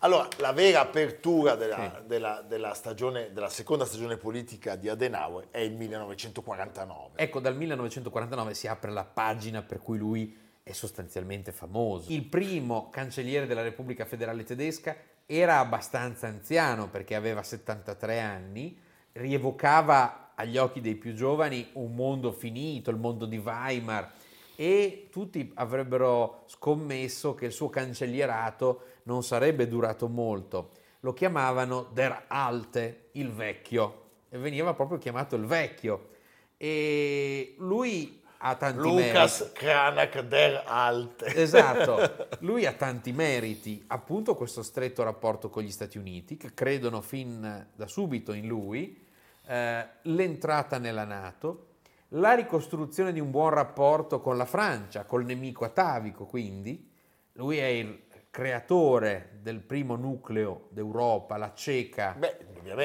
Allora, 0.00 0.28
la 0.38 0.52
vera 0.52 0.80
apertura 0.80 1.54
della, 1.54 2.02
della- 2.04 2.44
della 2.46 2.74
stagione, 2.74 3.32
della 3.32 3.48
seconda 3.48 3.86
stagione 3.86 4.18
politica 4.18 4.76
di 4.76 4.90
Adenauer 4.90 5.48
è 5.50 5.60
il 5.60 5.72
1949. 5.72 7.12
Ecco, 7.16 7.40
dal 7.40 7.56
1949 7.56 8.52
si 8.52 8.66
apre 8.66 8.90
la 8.90 9.04
pagina 9.04 9.62
per 9.62 9.78
cui 9.78 9.96
lui 9.96 10.44
è 10.62 10.72
sostanzialmente 10.72 11.50
famoso. 11.50 12.12
Il 12.12 12.24
primo 12.24 12.90
cancelliere 12.90 13.46
della 13.46 13.62
Repubblica 13.62 14.04
Federale 14.04 14.44
Tedesca 14.44 14.96
era 15.24 15.58
abbastanza 15.58 16.26
anziano 16.26 16.88
perché 16.88 17.14
aveva 17.14 17.42
73 17.42 18.20
anni, 18.20 18.78
rievocava 19.16 20.32
agli 20.34 20.56
occhi 20.58 20.80
dei 20.80 20.94
più 20.94 21.14
giovani 21.14 21.68
un 21.74 21.94
mondo 21.94 22.32
finito, 22.32 22.90
il 22.90 22.96
mondo 22.96 23.26
di 23.26 23.38
Weimar 23.38 24.12
e 24.56 25.08
tutti 25.10 25.52
avrebbero 25.54 26.44
scommesso 26.46 27.34
che 27.34 27.46
il 27.46 27.52
suo 27.52 27.68
cancellierato 27.68 28.82
non 29.04 29.22
sarebbe 29.22 29.68
durato 29.68 30.08
molto. 30.08 30.70
Lo 31.00 31.12
chiamavano 31.12 31.88
Der 31.92 32.24
Alte, 32.26 33.08
il 33.12 33.30
vecchio, 33.30 34.04
e 34.30 34.38
veniva 34.38 34.72
proprio 34.74 34.98
chiamato 34.98 35.36
il 35.36 35.44
vecchio. 35.44 36.08
E 36.56 37.54
lui 37.58 38.22
ha 38.38 38.54
tanti 38.54 38.80
Lucas 38.80 39.50
Cranach 39.52 40.20
der 40.20 40.64
Alte. 40.66 41.26
meriti. 41.26 41.40
Esatto, 41.42 42.28
lui 42.40 42.64
ha 42.64 42.72
tanti 42.72 43.12
meriti, 43.12 43.84
appunto 43.88 44.34
questo 44.34 44.62
stretto 44.62 45.02
rapporto 45.02 45.50
con 45.50 45.62
gli 45.62 45.70
Stati 45.70 45.98
Uniti, 45.98 46.38
che 46.38 46.54
credono 46.54 47.02
fin 47.02 47.66
da 47.74 47.86
subito 47.86 48.32
in 48.32 48.46
lui, 48.46 49.04
eh, 49.46 49.86
l'entrata 50.02 50.78
nella 50.78 51.04
Nato, 51.04 51.64
la 52.10 52.34
ricostruzione 52.34 53.12
di 53.12 53.20
un 53.20 53.30
buon 53.30 53.50
rapporto 53.50 54.20
con 54.20 54.36
la 54.36 54.44
Francia, 54.44 55.04
col 55.04 55.24
nemico 55.24 55.64
atavico 55.64 56.24
quindi, 56.26 56.90
lui 57.32 57.58
è 57.58 57.66
il 57.66 58.04
creatore 58.30 59.38
del 59.40 59.60
primo 59.60 59.96
nucleo 59.96 60.68
d'Europa, 60.70 61.36
la 61.36 61.52
CECA, 61.54 62.16
Beh, 62.18 62.36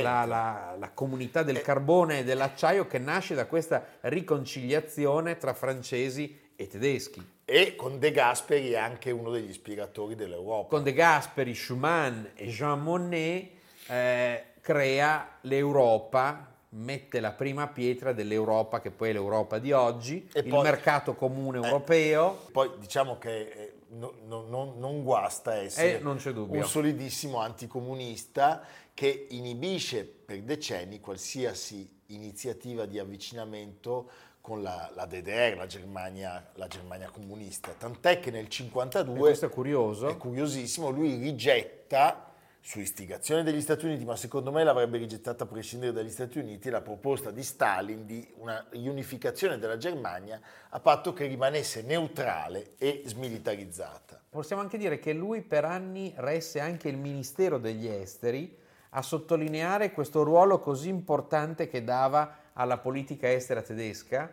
la, 0.01 0.25
la- 0.25 0.75
la 0.77 0.91
comunità 0.91 1.43
del 1.43 1.61
carbone 1.61 2.19
e 2.19 2.23
dell'acciaio 2.23 2.87
che 2.87 2.99
nasce 2.99 3.35
da 3.35 3.45
questa 3.47 3.83
riconciliazione 4.01 5.37
tra 5.37 5.53
francesi 5.53 6.39
e 6.55 6.67
tedeschi. 6.67 7.39
E 7.43 7.75
con 7.75 7.99
De 7.99 8.11
Gasperi 8.11 8.71
è 8.71 8.77
anche 8.77 9.11
uno 9.11 9.29
degli 9.31 9.49
ispiratori 9.49 10.15
dell'Europa. 10.15 10.69
Con 10.69 10.83
De 10.83 10.93
Gasperi, 10.93 11.53
Schumann 11.53 12.23
e 12.35 12.47
Jean 12.47 12.81
Monnet 12.81 13.49
eh, 13.87 14.45
crea 14.61 15.37
l'Europa, 15.41 16.50
mette 16.73 17.19
la 17.19 17.31
prima 17.31 17.67
pietra 17.67 18.13
dell'Europa 18.13 18.79
che 18.79 18.91
poi 18.91 19.09
è 19.09 19.13
l'Europa 19.13 19.59
di 19.59 19.71
oggi, 19.71 20.27
E 20.33 20.39
il 20.39 20.47
poi- 20.49 20.61
mercato 20.63 21.15
comune 21.15 21.59
Eh, 21.59 21.65
europeo. 21.65 22.45
Poi 22.51 22.71
diciamo 22.79 23.17
che 23.17 23.39
eh, 23.49 23.73
no- 23.89 24.13
no- 24.27 24.45
non- 24.47 24.73
non 24.77 25.03
guasta 25.03 25.55
essere 25.55 25.97
Eh, 25.97 25.99
non 25.99 26.17
un 26.23 26.63
solidissimo 26.63 27.39
anticomunista 27.39 28.63
che 28.93 29.27
inibisce 29.31 30.05
per 30.05 30.41
decenni 30.43 30.99
qualsiasi 30.99 31.87
iniziativa 32.07 32.85
di 32.85 32.99
avvicinamento 32.99 34.09
con 34.41 34.61
la, 34.61 34.89
la 34.95 35.05
DDR, 35.05 35.55
la 35.57 35.65
Germania, 35.67 36.51
la 36.55 36.67
Germania 36.67 37.09
comunista. 37.09 37.73
Tant'è 37.77 38.19
che 38.19 38.31
nel 38.31 38.45
E 38.45 38.47
1952, 38.49 39.19
questo 39.19 39.45
è 39.45 39.49
curioso. 39.49 40.07
è 40.07 40.17
curiosissimo, 40.17 40.89
lui 40.89 41.15
rigetta, 41.17 42.30
su 42.63 42.79
istigazione 42.79 43.41
degli 43.41 43.59
Stati 43.59 43.85
Uniti, 43.85 44.05
ma 44.05 44.15
secondo 44.15 44.51
me 44.51 44.63
l'avrebbe 44.63 44.99
rigettata 44.99 45.43
a 45.43 45.47
prescindere 45.47 45.91
dagli 45.91 46.11
Stati 46.11 46.37
Uniti, 46.37 46.69
la 46.69 46.81
proposta 46.81 47.31
di 47.31 47.41
Stalin 47.41 48.05
di 48.05 48.25
una 48.37 48.63
riunificazione 48.69 49.57
della 49.57 49.77
Germania 49.77 50.39
a 50.69 50.79
patto 50.79 51.11
che 51.11 51.25
rimanesse 51.25 51.81
neutrale 51.81 52.75
e 52.77 53.01
smilitarizzata. 53.05 54.21
Possiamo 54.29 54.61
anche 54.61 54.77
dire 54.77 54.99
che 54.99 55.11
lui 55.11 55.41
per 55.41 55.65
anni 55.65 56.13
resse 56.17 56.59
anche 56.59 56.87
il 56.87 56.97
Ministero 56.97 57.57
degli 57.57 57.87
Esteri 57.87 58.57
a 58.89 59.01
sottolineare 59.01 59.91
questo 59.91 60.21
ruolo 60.23 60.59
così 60.59 60.89
importante 60.89 61.67
che 61.67 61.83
dava 61.83 62.37
alla 62.53 62.77
politica 62.77 63.31
estera 63.31 63.61
tedesca, 63.61 64.31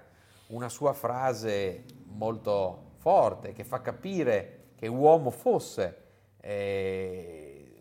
una 0.48 0.68
sua 0.68 0.92
frase 0.92 1.84
molto 2.04 2.92
forte 2.98 3.52
che 3.52 3.64
fa 3.64 3.80
capire 3.80 4.54
che 4.76 4.86
uomo 4.86 5.30
fosse, 5.30 5.96
eh, 6.40 7.37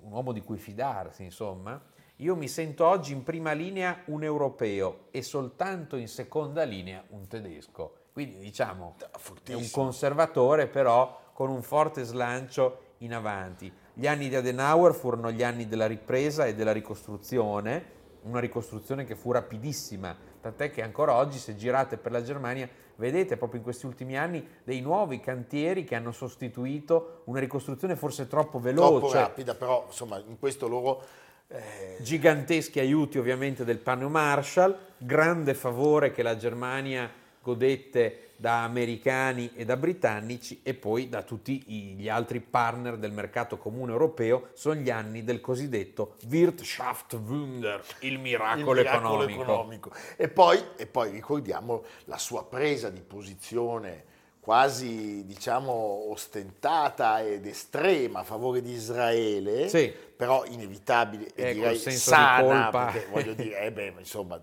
un 0.08 0.14
uomo 0.14 0.32
di 0.32 0.42
cui 0.42 0.58
fidarsi, 0.58 1.24
insomma. 1.24 1.80
Io 2.18 2.36
mi 2.36 2.48
sento 2.48 2.86
oggi 2.86 3.12
in 3.12 3.24
prima 3.24 3.52
linea 3.52 4.02
un 4.06 4.24
europeo 4.24 5.08
e 5.12 5.22
soltanto 5.22 5.98
in 5.98 6.08
seconda 6.08 6.64
linea 6.64 7.04
un 7.10 7.28
tedesco. 7.28 8.06
Quindi 8.12 8.40
diciamo 8.40 8.96
è 9.44 9.54
un 9.54 9.70
conservatore 9.70 10.68
però 10.68 11.26
con 11.34 11.50
un 11.50 11.62
forte 11.62 12.04
slancio 12.04 12.86
in 13.00 13.14
avanti. 13.14 13.72
Gli 13.94 14.08
anni 14.08 14.30
di 14.30 14.36
Adenauer 14.36 14.96
furono 14.96 15.30
gli 15.30 15.44
anni 15.44 15.68
della 15.68 15.86
ripresa 15.86 16.46
e 16.46 16.56
della 16.56 16.72
ricostruzione, 16.72 17.96
una 18.24 18.40
ricostruzione 18.40 19.06
che 19.06 19.16
fu 19.16 19.32
rapidissima, 19.32 20.16
tant'è 20.42 20.72
che 20.72 20.82
ancora 20.82 21.14
oggi 21.14 21.38
se 21.38 21.56
girate 21.56 21.98
per 21.98 22.12
la 22.12 22.24
Germania 22.24 22.68
vedete 22.98 23.38
proprio 23.38 23.60
in 23.60 23.64
questi 23.64 23.86
ultimi 23.86 24.18
anni 24.18 24.46
dei 24.64 24.82
nuovi 24.82 25.20
cantieri 25.20 25.84
che 25.84 25.96
hanno 25.96 26.12
sostituito 26.12 27.22
una 27.26 27.40
ricostruzione 27.40 27.96
forse 27.96 28.28
troppo 28.28 28.60
veloce. 28.60 29.00
Troppo 29.00 29.14
rapida, 29.14 29.56
però 29.56 29.86
insomma 29.88 30.22
in 30.28 30.38
questo 30.38 30.68
loro 30.68 31.04
Eh, 31.50 31.96
Giganteschi 32.02 32.82
aiuti 32.82 33.18
ovviamente 33.18 33.64
del 33.64 33.78
piano 33.78 34.10
Marshall, 34.10 34.78
grande 34.98 35.54
favore 35.54 36.12
che 36.12 36.22
la 36.22 36.36
Germania 36.36 37.10
godette 37.42 38.27
da 38.40 38.64
americani 38.64 39.52
e 39.56 39.66
da 39.66 39.76
britannici 39.76 40.60
e 40.64 40.76
poi 40.76 41.10
da 41.10 41.24
tutti 41.24 41.64
gli 41.68 42.08
altri 42.08 42.40
partner 42.40 42.98
del 42.98 43.12
mercato 43.12 43.58
comune 43.58 43.92
europeo, 43.92 44.50
sono 44.54 44.76
gli 44.76 44.92
anni 44.92 45.24
del 45.24 45.42
cosiddetto 45.42 46.16
Wirtschaftswunder, 46.30 47.84
il 48.02 48.20
miracolo, 48.20 48.72
il 48.74 48.78
miracolo 48.86 49.24
economico. 49.24 49.42
economico. 49.42 49.92
E, 50.16 50.28
poi, 50.30 50.64
e 50.78 50.86
poi 50.86 51.10
ricordiamo 51.12 51.84
la 52.06 52.18
sua 52.18 52.46
presa 52.46 52.90
di 52.90 53.02
posizione 53.02 54.06
quasi 54.40 55.26
diciamo 55.26 55.72
ostentata 56.10 57.22
ed 57.22 57.46
estrema 57.46 58.20
a 58.20 58.24
favore 58.24 58.62
di 58.62 58.72
Israele, 58.72 59.68
Sì. 59.68 59.92
però 60.16 60.46
inevitabile 60.46 61.34
e 61.36 61.50
Eh, 61.50 61.54
direi 61.54 61.78
sana, 61.78 62.42
di 62.42 62.48
colpa. 62.48 62.86
perché 62.92 63.08
voglio 63.12 63.34
dire, 63.34 63.60
eh 63.66 63.72
beh, 63.74 63.94
insomma, 63.98 64.40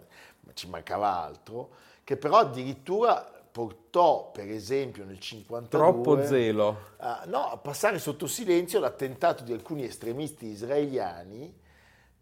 ci 0.53 0.69
mancava 0.69 1.23
altro, 1.23 1.71
che 2.05 2.19
però 2.19 2.37
addirittura 2.41 3.33
portò, 3.55 4.33
per 4.33 4.51
esempio, 4.51 5.05
nel 5.05 5.21
52 5.21 5.69
Troppo 5.69 6.27
zelo. 6.27 6.77
a- 6.97 7.23
no, 7.27 7.51
a 7.51 7.57
passare 7.57 8.01
sotto 8.01 8.27
silenzio 8.27 8.81
l'attentato 8.81 9.45
di 9.45 9.53
alcuni 9.53 9.85
estremisti 9.85 10.47
israeliani 10.47 11.57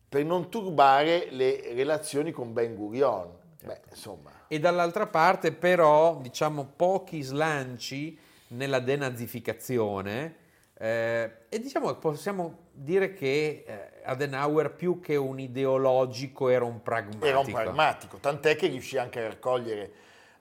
per 0.07 0.27
non 0.27 0.51
turbare 0.51 1.29
le 1.31 1.73
relazioni 1.73 2.33
con 2.33 2.53
Ben 2.53 2.75
Gurion. 2.75 3.31
Beh, 3.65 3.81
insomma, 3.89 4.31
E 4.47 4.61
dall'altra 4.61 5.07
parte 5.07 5.53
però, 5.53 6.19
diciamo, 6.21 6.71
pochi 6.77 7.23
slanci 7.23 8.19
nella 8.49 8.81
denazificazione 8.81 10.37
eh, 10.75 11.33
e 11.49 11.61
diciamo 11.61 11.87
che 11.89 11.95
possiamo 11.95 12.59
dire 12.73 13.15
che 13.15 13.65
eh, 13.67 14.03
Adenauer 14.05 14.75
più 14.75 15.01
che 15.01 15.17
un 15.17 15.41
ideologico 15.41 16.51
era 16.51 16.67
un 16.67 16.83
pragmatico. 16.83 17.25
era 17.25 17.39
un 17.39 17.51
pragmatico, 17.51 18.19
tant'è 18.19 18.55
che 18.55 18.67
riuscì 18.67 18.99
anche 18.99 19.21
a 19.25 19.29
raccogliere 19.29 19.93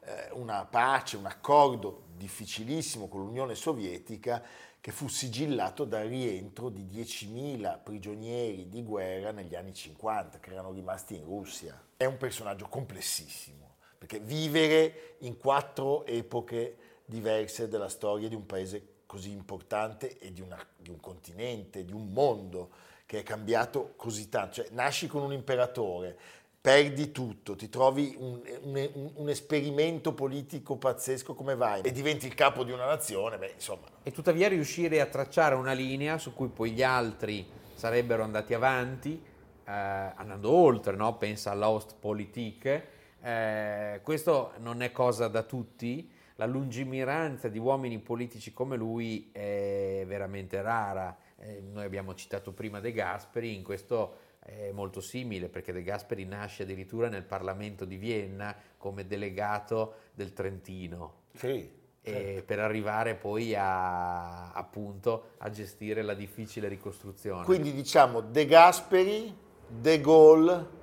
eh, 0.04 0.30
una 0.34 0.66
pace, 0.66 1.18
un 1.18 1.26
accordo 1.26 2.04
difficilissimo 2.16 3.08
con 3.08 3.22
l'Unione 3.22 3.56
Sovietica 3.56 4.44
che 4.80 4.92
fu 4.92 5.08
sigillato 5.08 5.86
dal 5.86 6.08
rientro 6.08 6.70
di 6.70 6.88
10.000 6.92 7.84
prigionieri 7.84 8.68
di 8.68 8.84
guerra 8.84 9.32
negli 9.32 9.56
anni 9.56 9.74
50 9.74 10.40
che 10.40 10.52
erano 10.52 10.72
rimasti 10.72 11.16
in 11.16 11.24
Russia. 11.24 11.80
È 11.96 12.06
un 12.06 12.18
personaggio 12.18 12.68
complessissimo, 12.68 13.76
perché 13.98 14.20
vivere 14.20 15.16
in 15.20 15.38
quattro 15.38 16.04
epoche 16.06 16.78
diverse 17.06 17.68
della 17.68 17.90
storia 17.90 18.28
di 18.28 18.36
un 18.36 18.46
paese 18.48 19.02
così 19.06 19.30
importante 19.30 20.18
e 20.18 20.32
di, 20.32 20.42
una- 20.42 20.66
di 20.76 20.90
un 20.90 21.00
continente, 21.00 21.86
di 21.86 21.94
un 21.94 22.12
mondo 22.12 22.70
che 23.06 23.20
è 23.20 23.24
cambiato 23.24 23.94
così 23.98 24.30
tanto. 24.30 24.56
Cioè, 24.56 24.70
nasci 24.72 25.06
con 25.08 25.22
un 25.22 25.34
imperatore, 25.34 26.18
perdi 26.62 27.12
tutto, 27.12 27.56
ti 27.56 27.70
trovi 27.70 28.16
un, 28.20 28.40
un- 28.62 29.12
un 29.16 29.30
esperimento 29.30 30.14
politico 30.14 30.78
pazzesco 30.78 31.34
come 31.34 31.56
vai 31.56 31.82
e 31.82 31.92
diventi 31.92 32.28
il 32.28 32.36
capo 32.36 32.64
di 32.64 32.72
una 32.72 32.86
nazione, 32.86 33.40
beh, 33.40 33.54
insomma, 33.56 33.88
E 34.04 34.12
tuttavia 34.12 34.48
riuscire 34.48 35.02
a 35.02 35.08
tracciare 35.08 35.56
una 35.56 35.74
linea 35.74 36.20
su 36.20 36.36
cui 36.36 36.50
poi 36.50 36.72
gli 36.72 36.84
altri 36.84 37.44
sarebbero 37.74 38.22
andati 38.22 38.54
avanti, 38.54 39.20
eh, 39.66 39.72
andando 39.72 40.52
oltre, 40.52 40.96
no? 40.96 41.18
pensa 41.18 41.50
all'Ostpolitik. 41.50 42.84
Eh, 43.24 44.00
questo 44.04 44.54
non 44.60 44.84
è 44.84 44.92
cosa 44.92 45.28
da 45.28 45.42
tutti, 45.42 46.12
la 46.36 46.46
lungimiranza 46.46 47.48
di 47.48 47.58
uomini 47.58 47.98
politici 47.98 48.54
come 48.54 48.76
lui 48.76 49.30
è 49.32 50.04
veramente 50.06 50.62
rara. 50.62 51.18
Eh, 51.40 51.60
noi 51.60 51.86
abbiamo 51.86 52.14
citato 52.14 52.52
prima 52.52 52.80
De 52.80 52.92
Gasperi, 52.92 53.56
in 53.56 53.64
questo 53.64 54.30
è 54.44 54.72
molto 54.72 55.02
simile 55.02 55.50
perché 55.50 55.72
De 55.72 55.84
Gasperi 55.84 56.26
nasce 56.26 56.64
addirittura 56.64 57.10
nel 57.10 57.24
Parlamento 57.24 57.86
di 57.86 57.98
Vienna 57.98 58.56
come 58.78 59.06
delegato 59.06 59.96
del 60.14 60.34
Trentino 60.34 61.14
sì, 61.34 61.70
e 62.02 62.44
per 62.44 62.60
arrivare 62.60 63.14
poi 63.16 63.54
a, 63.56 64.52
appunto 64.52 65.34
a 65.38 65.50
gestire 65.50 66.02
la 66.02 66.16
difficile 66.16 66.68
ricostruzione. 66.68 67.46
Quindi 67.46 67.72
diciamo 67.72 68.22
De 68.22 68.46
Gasperi, 68.46 69.36
De 69.68 70.02
Gaulle, 70.02 70.80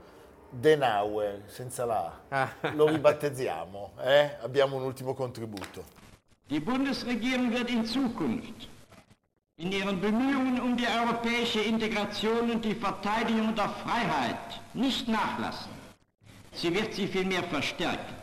Denauer, 0.51 1.43
senza 1.47 1.85
la 1.85 2.21
Ah. 2.29 2.55
A. 2.61 2.73
Lo 2.75 2.87
ribattezziamo, 2.87 3.95
eh? 4.01 4.37
abbiamo 4.41 4.77
un 4.77 4.83
ultimo 4.83 5.15
contributo. 5.15 5.97
Die 6.47 6.61
Bundesregierung 6.61 7.53
wird 7.53 7.69
in 7.69 7.85
Zukunft 7.85 8.69
in 9.59 9.73
ihren 9.73 10.01
Bemühungen 10.01 10.61
um 10.61 10.77
die 10.77 10.87
europäische 10.87 11.61
Integration 11.61 12.51
und 12.53 12.65
die 12.65 12.77
Verteidigung 12.77 13.55
der 13.57 13.69
Freiheit 13.69 14.61
nicht 14.73 15.09
nachlassen. 15.09 15.73
Sie 16.53 16.73
wird 16.73 16.95
sie 16.95 17.09
vielmehr 17.09 17.43
verstärken. 17.43 18.15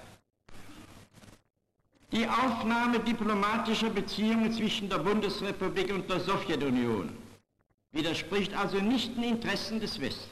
Die 2.14 2.26
Aufnahme 2.28 3.00
diplomatischer 3.00 3.90
Beziehungen 3.90 4.52
zwischen 4.54 4.88
der 4.88 5.00
Bundesrepublik 5.00 5.94
und 5.94 6.10
der 6.10 6.22
Sowjetunion 6.22 7.10
widerspricht 7.92 8.54
also 8.54 8.78
nicht 8.78 9.16
den 9.18 9.24
Interessen 9.24 9.82
des 9.82 10.00
Westens. 10.00 10.30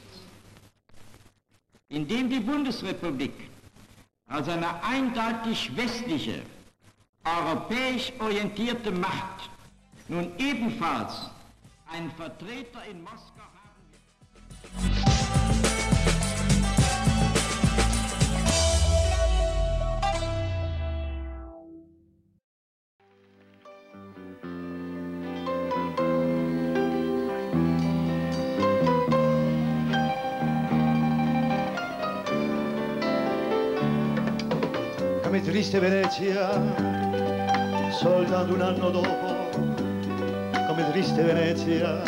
Indem 1.90 2.30
die 2.30 2.40
Bundesrepublik 2.40 3.34
als 4.26 4.48
eine 4.48 4.82
eindeutig 4.82 5.70
westliche, 5.76 6.40
europäisch 7.24 8.10
orientierte 8.18 8.90
Macht 8.90 9.50
nun 10.08 10.32
ebenfalls 10.38 11.30
einen 11.92 12.10
Vertreter 12.10 12.84
in 12.90 13.02
Moskau 13.02 13.44
haben 14.74 15.64
come 35.34 35.40
triste 35.42 35.80
Venezia, 35.80 36.48
soltanto 37.90 38.54
un 38.54 38.60
anno 38.60 38.90
dopo, 38.90 39.23
triste 40.94 41.22
Venezia, 41.22 42.00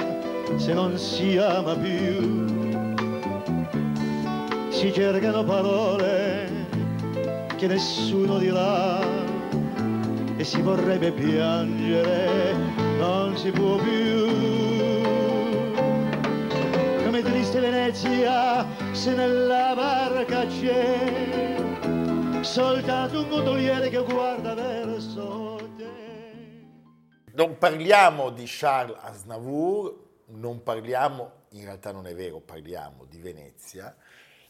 se 0.58 0.72
non 0.72 0.96
si 0.96 1.36
ama 1.38 1.74
più. 1.74 2.46
Si 4.68 4.92
cercano 4.92 5.42
parole 5.42 6.48
che 7.56 7.66
nessuno 7.66 8.38
dirà 8.38 9.00
e 10.36 10.44
si 10.44 10.60
vorrebbe 10.60 11.10
piangere, 11.10 12.54
non 13.00 13.36
si 13.36 13.50
può 13.50 13.74
più. 13.74 14.30
Come 17.04 17.22
triste 17.22 17.58
Venezia, 17.58 18.64
se 18.92 19.14
nella 19.14 19.74
barca 19.74 20.46
c'è 20.46 21.56
soltanto 22.42 23.22
un 23.22 23.28
gondoliere 23.30 23.88
che 23.88 24.04
guarda. 24.08 24.55
Non 27.36 27.58
parliamo 27.58 28.30
di 28.30 28.44
Charles 28.46 28.96
Aznavour, 28.98 29.94
non 30.28 30.62
parliamo, 30.62 31.42
in 31.50 31.64
realtà 31.64 31.92
non 31.92 32.06
è 32.06 32.14
vero, 32.14 32.40
parliamo 32.40 33.04
di 33.04 33.18
Venezia, 33.18 33.94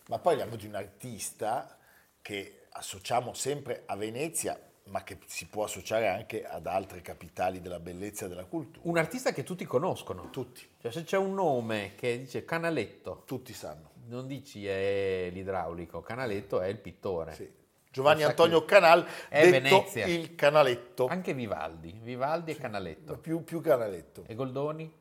ma 0.06 0.20
parliamo 0.20 0.54
di 0.54 0.68
un 0.68 0.76
artista 0.76 1.76
che 2.22 2.66
associamo 2.70 3.34
sempre 3.34 3.82
a 3.86 3.96
Venezia, 3.96 4.56
ma 4.84 5.02
che 5.02 5.18
si 5.26 5.48
può 5.48 5.64
associare 5.64 6.06
anche 6.06 6.46
ad 6.46 6.68
altre 6.68 7.00
capitali 7.00 7.60
della 7.60 7.80
bellezza 7.80 8.26
e 8.26 8.28
della 8.28 8.44
cultura. 8.44 8.88
Un 8.88 8.98
artista 8.98 9.32
che 9.32 9.42
tutti 9.42 9.64
conoscono. 9.64 10.30
Tutti, 10.30 10.64
Cioè 10.80 10.92
se 10.92 11.02
c'è 11.02 11.16
un 11.16 11.34
nome 11.34 11.94
che 11.96 12.20
dice 12.20 12.44
Canaletto, 12.44 13.24
tutti 13.26 13.52
sanno. 13.52 13.94
non 14.04 14.28
dici 14.28 14.64
è 14.64 15.28
l'idraulico, 15.32 16.02
Canaletto 16.02 16.60
è 16.60 16.68
il 16.68 16.78
pittore. 16.78 17.34
Sì. 17.34 17.52
Giovanni 17.96 18.24
Antonio 18.24 18.62
Canal, 18.66 19.06
È 19.26 19.48
detto 19.50 19.68
Venezia. 19.78 20.04
il 20.04 20.34
canaletto, 20.34 21.06
Anche 21.06 21.32
Vivaldi, 21.32 21.98
Vivaldi 22.02 22.50
e 22.50 22.56
Canaletto. 22.56 23.16
più, 23.16 23.42
più 23.42 23.62
canaletto. 23.62 24.24
E 24.26 24.34
Goldoni? 24.34 24.92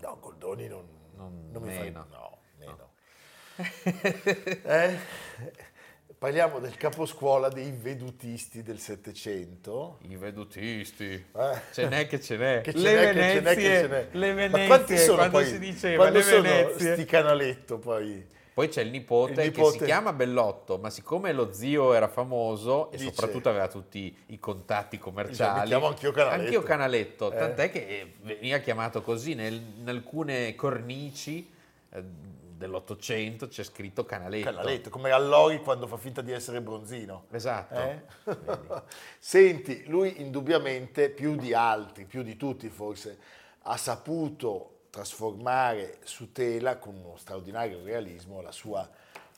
No, 0.00 0.18
Goldoni 0.20 0.68
non, 0.68 0.86
Non- 1.16 1.48
non 1.50 1.62
mi 1.62 1.72
fa... 1.72 2.04
No, 2.10 2.38
meno. 2.58 2.90
Eh? 4.62 4.98
Parliamo 6.18 6.58
del 6.58 6.76
caposcuola 6.76 7.48
dei 7.48 7.70
vedutisti 7.72 8.62
del 8.62 8.78
Settecento. 8.78 9.98
I 10.02 10.16
vedutisti. 10.16 11.04
Eh. 11.34 11.60
Ce 11.72 11.88
n'è 11.88 12.06
che 12.06 12.20
ce 12.20 12.36
n'è. 12.36 12.60
Che 12.60 12.72
le 12.72 12.78
ce 12.78 12.94
n'è, 12.94 13.12
che 13.12 13.12
ce 13.14 13.40
n'è, 13.40 13.40
Venezie, 13.40 13.54
che 13.54 13.80
ce 13.80 13.88
n'è. 13.88 14.08
le 14.12 14.32
Venezie, 14.34 14.60
Ma 14.60 14.66
quanti 14.66 14.98
sono 14.98 15.16
quando 15.16 15.38
poi? 15.38 15.46
si 15.46 15.58
diceva 15.58 15.96
quando 15.96 16.18
le 16.18 16.24
sono 16.24 16.42
Venezie. 16.42 16.92
sti 16.94 17.04
canaletto 17.06 17.78
poi? 17.78 18.26
Poi 18.54 18.68
c'è 18.68 18.82
il 18.82 18.90
nipote, 18.90 19.30
Il 19.32 19.36
che 19.38 19.44
nipote. 19.60 19.78
si 19.78 19.84
chiama 19.84 20.12
Bellotto, 20.12 20.76
ma 20.78 20.90
siccome 20.90 21.32
lo 21.32 21.52
zio 21.52 21.94
era 21.94 22.06
famoso 22.08 22.90
e 22.90 22.98
Dice- 22.98 23.10
soprattutto 23.12 23.48
aveva 23.48 23.66
tutti 23.68 24.14
i 24.26 24.38
contatti 24.38 24.98
commerciali, 24.98 25.60
mi 25.60 25.66
chiamo 25.66 25.86
anch'io 25.86 26.12
Canaletto. 26.12 26.42
anch'io 26.42 26.62
Canaletto, 26.62 27.32
Eh. 27.32 27.36
tant'è 27.38 27.70
che 27.70 28.14
veniva 28.20 28.58
chiamato 28.58 29.00
così 29.00 29.34
nel- 29.34 29.62
in 29.80 29.88
alcune 29.88 30.54
cornici 30.54 31.50
eh, 31.94 32.02
dell'Ottocento 32.56 33.48
c'è 33.48 33.64
scritto 33.64 34.04
Canaletto. 34.04 34.44
Canaletto, 34.50 34.90
come 34.90 35.10
Allori 35.10 35.60
quando 35.62 35.86
fa 35.86 35.96
finta 35.96 36.20
di 36.20 36.30
essere 36.32 36.60
bronzino. 36.60 37.24
Esatto. 37.32 37.74
Eh? 37.74 38.02
Senti, 39.18 39.84
lui 39.86 40.20
indubbiamente 40.20 41.08
più 41.10 41.36
di 41.36 41.54
altri, 41.54 42.04
più 42.04 42.22
di 42.22 42.36
tutti 42.36 42.68
forse, 42.68 43.18
ha 43.62 43.76
saputo 43.76 44.68
trasformare 44.92 46.00
su 46.04 46.32
tela 46.32 46.76
con 46.76 46.94
uno 46.94 47.16
straordinario 47.16 47.82
realismo 47.82 48.42
la 48.42 48.52
sua 48.52 48.86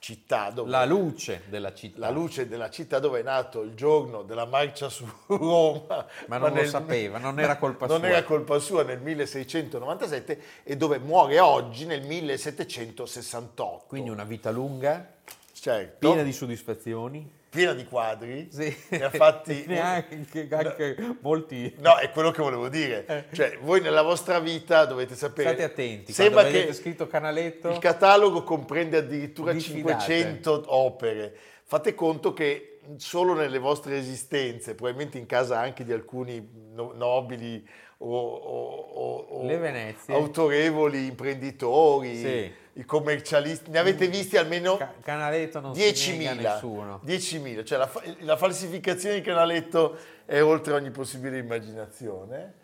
città 0.00 0.50
dove, 0.50 0.68
La 0.68 0.84
luce 0.84 1.42
della 1.48 1.72
città. 1.72 2.00
la 2.00 2.10
luce 2.10 2.48
della 2.48 2.68
città 2.70 2.98
dove 2.98 3.20
è 3.20 3.22
nato 3.22 3.62
il 3.62 3.74
giorno 3.74 4.22
della 4.24 4.46
marcia 4.46 4.88
su 4.88 5.06
Roma. 5.28 6.04
Ma 6.26 6.38
non 6.38 6.52
lo 6.54 6.64
sapeva, 6.66 7.18
non 7.18 7.38
era 7.40 7.56
colpa 7.56 7.86
non 7.86 8.00
sua. 8.00 8.08
era 8.08 8.24
colpa 8.24 8.58
sua 8.58 8.82
nel 8.82 9.00
1697 9.00 10.42
e 10.64 10.76
dove 10.76 10.98
muore 10.98 11.38
oggi 11.38 11.86
nel 11.86 12.02
1768. 12.04 13.84
Quindi 13.86 14.10
una 14.10 14.24
vita 14.24 14.50
lunga, 14.50 15.08
certo, 15.52 16.08
piena 16.08 16.24
di 16.24 16.32
soddisfazioni. 16.32 17.30
Piena 17.54 17.72
di 17.72 17.84
quadri. 17.84 18.48
Sì. 18.50 18.74
Ne 18.88 19.04
ha 19.04 19.10
fatti... 19.10 19.64
Neanche, 19.68 20.48
anche 20.50 20.96
molti. 21.20 21.72
No, 21.78 21.96
è 21.98 22.10
quello 22.10 22.32
che 22.32 22.42
volevo 22.42 22.68
dire. 22.68 23.26
Cioè, 23.32 23.58
voi 23.62 23.80
nella 23.80 24.02
vostra 24.02 24.40
vita 24.40 24.84
dovete 24.86 25.14
sapere... 25.14 25.50
State 25.50 25.62
attenti, 25.62 26.12
Sembra 26.12 26.44
che 26.44 26.72
scritto 26.72 27.06
Canaletto. 27.06 27.70
il 27.70 27.78
catalogo 27.78 28.42
comprende 28.42 28.96
addirittura 28.98 29.52
Diffidate. 29.52 30.02
500 30.04 30.64
opere. 30.66 31.36
Fate 31.62 31.94
conto 31.94 32.32
che 32.32 32.80
solo 32.96 33.34
nelle 33.34 33.58
vostre 33.58 33.96
esistenze, 33.96 34.74
probabilmente 34.74 35.16
in 35.16 35.26
casa 35.26 35.58
anche 35.60 35.84
di 35.84 35.92
alcuni 35.92 36.46
no- 36.74 36.92
nobili 36.94 37.66
o, 37.98 38.06
o- 38.18 38.76
o- 38.92 39.26
o 39.40 40.14
autorevoli 40.14 41.06
imprenditori, 41.06 42.16
Sì. 42.16 42.52
I 42.74 42.84
commercialisti, 42.84 43.70
ne 43.70 43.78
avete 43.78 44.08
visti 44.08 44.36
almeno 44.36 44.76
Ca- 44.76 44.94
Canaletto 45.00 45.60
non 45.60 45.74
si 45.74 46.16
nega 46.16 46.30
a 46.30 46.34
10.000, 46.34 46.40
nessuno. 46.52 47.00
10.000, 47.04 47.64
cioè 47.64 47.78
la, 47.78 47.86
fa- 47.86 48.02
la 48.20 48.36
falsificazione 48.36 49.16
di 49.16 49.20
Canaletto 49.20 49.96
è 50.24 50.42
oltre 50.42 50.72
ogni 50.72 50.90
possibile 50.90 51.38
immaginazione. 51.38 52.62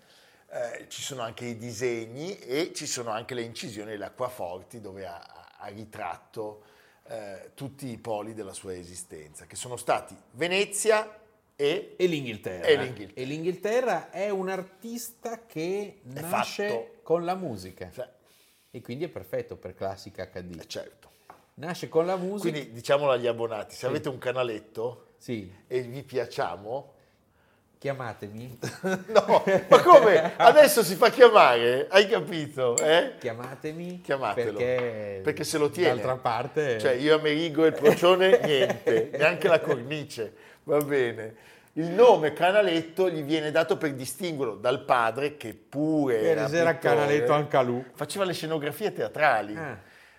Eh, 0.53 0.87
ci 0.89 1.01
sono 1.01 1.23
anche 1.23 1.45
i 1.45 1.57
disegni 1.57 2.37
e 2.39 2.73
ci 2.75 2.87
sono 2.87 3.11
anche 3.11 3.35
le 3.35 3.43
incisioni 3.43 3.93
e 3.93 3.97
le 3.97 4.07
acquaforti 4.07 4.81
dove 4.81 5.07
ha, 5.07 5.55
ha 5.59 5.67
ritratto 5.69 6.65
eh, 7.07 7.53
tutti 7.55 7.87
i 7.89 7.99
poli 7.99 8.35
della 8.35 8.53
sua 8.53 8.75
esistenza, 8.75 9.47
che 9.47 9.55
sono 9.55 9.77
stati 9.77 10.17
Venezia 10.33 11.19
e 11.55 11.95
E 11.97 12.07
l'Inghilterra. 12.07 12.67
E 12.67 12.77
l'Inghilterra. 12.77 13.21
E 13.21 13.25
l'Inghilterra 13.25 14.11
è 14.11 14.29
un 14.31 14.49
artista 14.49 15.45
che 15.47 16.01
nasce 16.03 16.95
con 17.03 17.25
la 17.25 17.35
musica. 17.37 17.91
cioè, 17.93 18.09
E 18.73 18.81
quindi 18.83 19.05
è 19.05 19.09
perfetto 19.09 19.57
per 19.57 19.75
classica 19.75 20.27
HD. 20.27 20.61
eh, 20.61 20.67
certo. 20.67 21.09
Nasce 21.55 21.89
con 21.89 22.07
la 22.07 22.17
musica. 22.17 22.51
Quindi 22.51 22.73
diciamolo 22.73 23.11
agli 23.11 23.27
abbonati, 23.27 23.75
se 23.75 23.87
avete 23.87 24.09
un 24.09 24.19
canaletto 24.19 25.09
Sì, 25.19 25.53
e 25.67 25.81
vi 25.83 26.03
piacciamo, 26.03 26.95
chiamatemi. 27.79 28.59
no, 29.09 29.45
ma 29.69 29.83
come? 29.83 30.37
Adesso 30.37 30.83
si 30.85 30.95
fa 30.95 31.11
chiamare, 31.11 31.89
hai 31.91 32.07
capito? 32.09 32.77
Eh? 32.79 33.15
Chiamatemi. 33.19 34.01
Chiamatelo, 34.01 34.57
Perché, 34.59 35.21
perché 35.23 35.45
se 35.45 35.59
lo 35.59 35.69
tiene. 35.69 35.95
D'altra 35.95 36.17
parte... 36.17 36.79
Cioè 36.79 36.93
io 36.93 37.17
Amerigo 37.17 37.65
e 37.65 37.69
il 37.69 37.75
procione 37.75 38.39
niente, 38.45 39.11
neanche 39.19 39.49
la 39.49 39.61
cornice, 39.61 40.35
va 40.65 40.79
bene. 40.79 41.35
Il 41.75 41.87
nome 41.91 42.33
Canaletto 42.33 43.09
gli 43.09 43.23
viene 43.23 43.51
dato 43.51 43.77
per 43.77 43.95
distinguerlo 43.95 44.57
dal 44.57 44.85
padre 44.85 45.37
che 45.37 45.55
pure 45.55 46.21
era, 46.21 46.47
pittore, 46.47 46.79
Canaletto 46.79 47.33
anche 47.33 47.63
lui. 47.63 47.85
faceva 47.95 48.25
le 48.25 48.33
scenografie 48.33 48.93
teatrali. 48.93 49.57
Ah. 49.57 49.79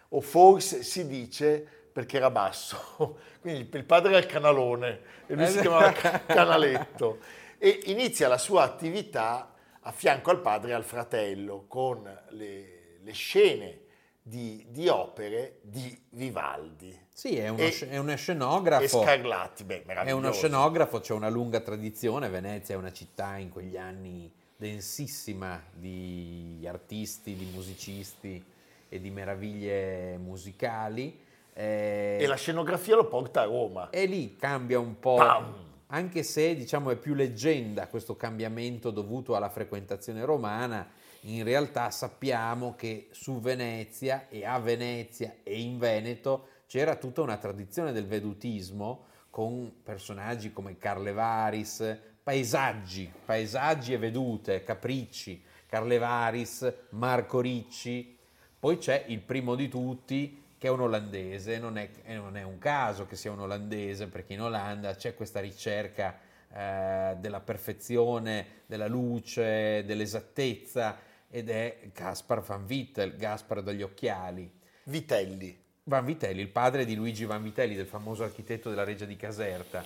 o 0.09 0.21
forse 0.21 0.83
si 0.83 1.07
dice 1.07 1.65
perché 1.91 2.17
era 2.17 2.29
basso, 2.29 3.19
quindi 3.41 3.69
il 3.77 3.83
padre 3.85 4.09
era 4.11 4.19
il 4.19 4.25
canalone 4.25 5.01
e 5.27 5.35
lui 5.35 5.47
si 5.47 5.57
Eh, 5.59 5.61
chiamava 5.61 5.91
Ca- 5.91 6.21
Canaletto. 6.25 7.19
E 7.57 7.81
inizia 7.85 8.27
la 8.27 8.37
sua 8.37 8.63
attività 8.63 9.53
a 9.81 9.91
fianco 9.91 10.29
al 10.31 10.39
padre 10.41 10.71
e 10.71 10.73
al 10.73 10.83
fratello 10.83 11.65
con 11.67 12.03
le, 12.29 12.97
le 13.01 13.11
scene 13.13 13.79
di, 14.21 14.65
di 14.69 14.87
opere 14.87 15.59
di 15.61 16.01
Vivaldi 16.11 17.00
Sì, 17.13 17.35
è 17.37 17.49
uno, 17.49 17.61
E- 17.61 17.71
sc- 17.71 17.87
è 17.87 17.97
uno 17.97 18.11
e 18.11 18.15
scenografo. 18.15 19.01
Scarlatti, 19.03 19.63
beh, 19.63 19.83
È 19.83 20.11
uno 20.11 20.31
scenografo, 20.31 20.99
c'è 20.99 21.13
una 21.13 21.29
lunga 21.29 21.59
tradizione, 21.59 22.29
Venezia 22.29 22.75
è 22.75 22.77
una 22.77 22.91
città 22.91 23.37
in 23.37 23.49
quegli 23.49 23.77
anni 23.77 24.31
densissima 24.55 25.61
di 25.73 26.63
artisti, 26.67 27.35
di 27.35 27.45
musicisti 27.53 28.43
e 28.89 28.99
di 29.01 29.09
meraviglie 29.09 30.17
musicali. 30.17 31.19
Eh, 31.53 32.17
E 32.21 32.25
la 32.27 32.35
scenografia 32.35 32.95
lo 32.95 33.07
porta 33.07 33.41
a 33.41 33.45
Roma. 33.45 33.89
e 33.89 34.05
lì 34.05 34.35
cambia 34.37 34.79
un 34.79 34.99
po', 34.99 35.15
Pam! 35.15 35.53
anche 35.87 36.23
se 36.23 36.55
diciamo 36.55 36.91
è 36.91 36.95
più 36.95 37.13
leggenda 37.13 37.87
questo 37.87 38.15
cambiamento 38.15 38.89
dovuto 38.89 39.35
alla 39.35 39.49
frequentazione 39.49 40.23
romana, 40.23 40.87
in 41.25 41.43
realtà 41.43 41.91
sappiamo 41.91 42.73
che 42.75 43.09
su 43.11 43.39
Venezia 43.41 44.27
e 44.29 44.45
a 44.45 44.57
Venezia 44.59 45.35
e 45.43 45.59
in 45.59 45.77
Veneto 45.77 46.47
c'era 46.71 46.95
tutta 46.95 47.19
una 47.19 47.35
tradizione 47.35 47.91
del 47.91 48.07
vedutismo 48.07 49.07
con 49.29 49.81
personaggi 49.83 50.53
come 50.53 50.77
Carlevaris, 50.77 51.99
paesaggi, 52.23 53.11
paesaggi 53.25 53.91
e 53.91 53.97
vedute, 53.97 54.63
capricci, 54.63 55.43
Carlevaris, 55.65 56.73
Marco 56.91 57.41
Ricci, 57.41 58.17
poi 58.57 58.77
c'è 58.77 59.03
il 59.07 59.19
primo 59.19 59.55
di 59.55 59.67
tutti 59.67 60.41
che 60.57 60.67
è 60.67 60.69
un 60.69 60.79
olandese, 60.79 61.59
non 61.59 61.77
è, 61.77 61.89
non 62.05 62.37
è 62.37 62.43
un 62.43 62.57
caso 62.57 63.05
che 63.05 63.17
sia 63.17 63.33
un 63.33 63.41
olandese 63.41 64.07
perché 64.07 64.31
in 64.31 64.41
Olanda 64.41 64.95
c'è 64.95 65.13
questa 65.13 65.41
ricerca 65.41 66.19
eh, 66.53 67.17
della 67.19 67.41
perfezione, 67.41 68.61
della 68.65 68.87
luce, 68.87 69.83
dell'esattezza 69.83 70.99
ed 71.29 71.49
è 71.49 71.89
Gaspar 71.93 72.39
van 72.39 72.65
Vittel, 72.65 73.17
Gaspar 73.17 73.61
dagli 73.61 73.81
occhiali. 73.81 74.49
Vitelli. 74.85 75.61
Van 75.83 76.05
Vitelli, 76.05 76.41
il 76.41 76.49
padre 76.49 76.85
di 76.85 76.95
Luigi 76.95 77.25
Van 77.25 77.41
Vitelli, 77.41 77.75
del 77.75 77.87
famoso 77.87 78.23
architetto 78.23 78.69
della 78.69 78.83
Reggia 78.83 79.05
di 79.05 79.15
Caserta. 79.15 79.83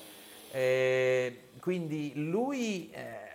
Eh, 0.52 1.50
quindi 1.60 2.14
lui 2.16 2.90
eh, 2.92 3.26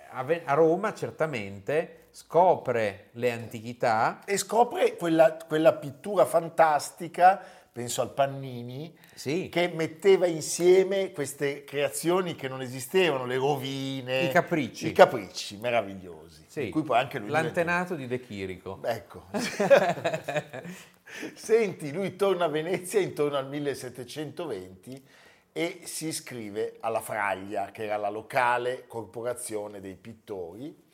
a 0.45 0.55
Roma 0.55 0.93
certamente 0.93 2.09
scopre 2.11 3.09
le 3.13 3.31
antichità, 3.31 4.21
E 4.27 4.37
scopre 4.37 4.97
quella, 4.97 5.37
quella 5.47 5.73
pittura 5.73 6.27
fantastica, 6.27 7.41
penso 7.73 8.03
al 8.03 8.13
Pannini, 8.13 8.95
sì, 9.15 9.49
che 9.49 9.69
metteva 9.69 10.27
insieme 10.27 11.13
queste 11.13 11.65
creazioni 11.65 12.35
che 12.35 12.49
non 12.49 12.61
esistevano, 12.61 13.25
le 13.25 13.37
rovine, 13.37 14.25
I 14.25 14.29
capricci. 14.31 14.89
i 14.89 14.93
capricci 14.93 15.57
meravigliosi, 15.59 16.45
sì. 16.47 16.65
in 16.67 16.71
cui 16.71 16.83
poi 16.83 16.99
anche 16.99 17.19
lui 17.19 17.31
l'antenato 17.31 17.95
di 17.95 18.07
De 18.07 18.21
Chirico. 18.21 18.81
Ecco. 18.85 19.27
Senti, 21.35 21.93
lui 21.93 22.17
torna 22.17 22.47
a 22.47 22.49
Venezia 22.49 23.01
intorno 23.01 23.37
al 23.37 23.49
1720 23.49 25.05
e 25.53 25.81
si 25.85 26.07
iscrive 26.07 26.77
alla 26.81 27.01
Fraglia, 27.01 27.71
che 27.71 27.85
era 27.85 27.97
la 27.97 28.09
locale 28.09 28.85
corporazione 28.87 29.81
dei 29.81 29.97
pittori, 29.97 30.89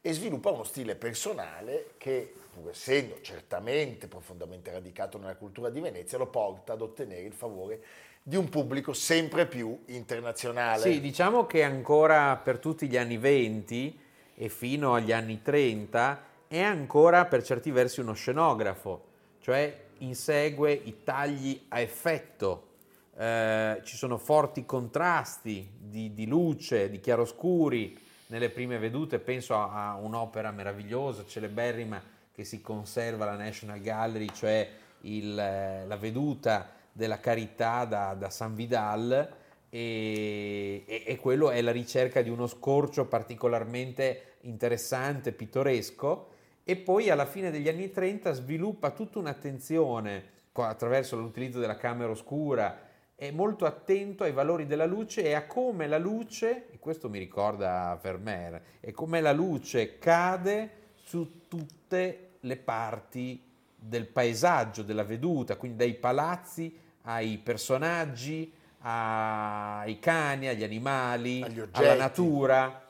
e 0.00 0.12
sviluppa 0.12 0.50
uno 0.50 0.62
stile 0.62 0.94
personale 0.94 1.94
che, 1.98 2.32
pur 2.52 2.70
essendo 2.70 3.20
certamente 3.22 4.06
profondamente 4.06 4.70
radicato 4.70 5.18
nella 5.18 5.34
cultura 5.34 5.68
di 5.68 5.80
Venezia, 5.80 6.16
lo 6.16 6.28
porta 6.28 6.74
ad 6.74 6.82
ottenere 6.82 7.22
il 7.22 7.32
favore 7.32 7.82
di 8.22 8.36
un 8.36 8.48
pubblico 8.48 8.92
sempre 8.92 9.46
più 9.46 9.82
internazionale. 9.86 10.82
Sì, 10.82 11.00
diciamo 11.00 11.46
che 11.46 11.64
ancora 11.64 12.36
per 12.36 12.58
tutti 12.58 12.88
gli 12.88 12.96
anni 12.96 13.18
20 13.18 14.00
e 14.36 14.48
fino 14.48 14.94
agli 14.94 15.12
anni 15.12 15.42
30 15.42 16.24
è 16.46 16.60
ancora 16.60 17.24
per 17.26 17.42
certi 17.42 17.70
versi 17.72 18.00
uno 18.00 18.14
scenografo, 18.14 19.05
cioè 19.46 19.80
insegue 19.98 20.72
i 20.72 21.04
tagli 21.04 21.66
a 21.68 21.78
effetto, 21.78 22.70
eh, 23.16 23.80
ci 23.84 23.96
sono 23.96 24.18
forti 24.18 24.64
contrasti 24.64 25.70
di, 25.78 26.12
di 26.12 26.26
luce, 26.26 26.90
di 26.90 26.98
chiaroscuri 26.98 27.96
nelle 28.26 28.50
prime 28.50 28.76
vedute, 28.78 29.20
penso 29.20 29.54
a, 29.54 29.92
a 29.92 29.94
un'opera 29.94 30.50
meravigliosa, 30.50 31.24
celeberrima, 31.24 32.02
che 32.34 32.42
si 32.42 32.60
conserva 32.60 33.22
alla 33.22 33.36
National 33.40 33.80
Gallery, 33.80 34.26
cioè 34.34 34.68
il, 35.02 35.38
eh, 35.38 35.86
la 35.86 35.96
veduta 35.96 36.68
della 36.90 37.20
carità 37.20 37.84
da, 37.84 38.14
da 38.14 38.30
San 38.30 38.56
Vidal, 38.56 39.32
e, 39.70 40.82
e- 40.84 41.04
e 41.06 41.16
quello 41.18 41.50
è 41.50 41.62
la 41.62 41.70
ricerca 41.70 42.20
di 42.20 42.30
uno 42.30 42.48
scorcio 42.48 43.04
particolarmente 43.04 44.38
interessante, 44.40 45.30
pittoresco, 45.30 46.34
e 46.68 46.74
poi 46.74 47.10
alla 47.10 47.26
fine 47.26 47.52
degli 47.52 47.68
anni 47.68 47.92
30 47.92 48.32
sviluppa 48.32 48.90
tutta 48.90 49.20
un'attenzione 49.20 50.24
attraverso 50.52 51.16
l'utilizzo 51.16 51.60
della 51.60 51.76
camera 51.76 52.10
oscura, 52.10 52.80
è 53.14 53.30
molto 53.30 53.66
attento 53.66 54.24
ai 54.24 54.32
valori 54.32 54.66
della 54.66 54.84
luce 54.84 55.22
e 55.22 55.34
a 55.34 55.46
come 55.46 55.86
la 55.86 55.98
luce, 55.98 56.66
e 56.72 56.80
questo 56.80 57.08
mi 57.08 57.20
ricorda 57.20 57.96
Vermeer, 58.02 58.60
e 58.80 58.90
come 58.90 59.20
la 59.20 59.30
luce 59.32 60.00
cade 60.00 60.70
su 61.04 61.46
tutte 61.46 62.30
le 62.40 62.56
parti 62.56 63.40
del 63.76 64.06
paesaggio, 64.06 64.82
della 64.82 65.04
veduta, 65.04 65.54
quindi 65.54 65.76
dai 65.78 65.94
palazzi 65.94 66.76
ai 67.02 67.38
personaggi, 67.38 68.52
ai 68.80 70.00
cani, 70.00 70.48
agli 70.48 70.64
animali, 70.64 71.44
alla 71.70 71.94
natura. 71.94 72.82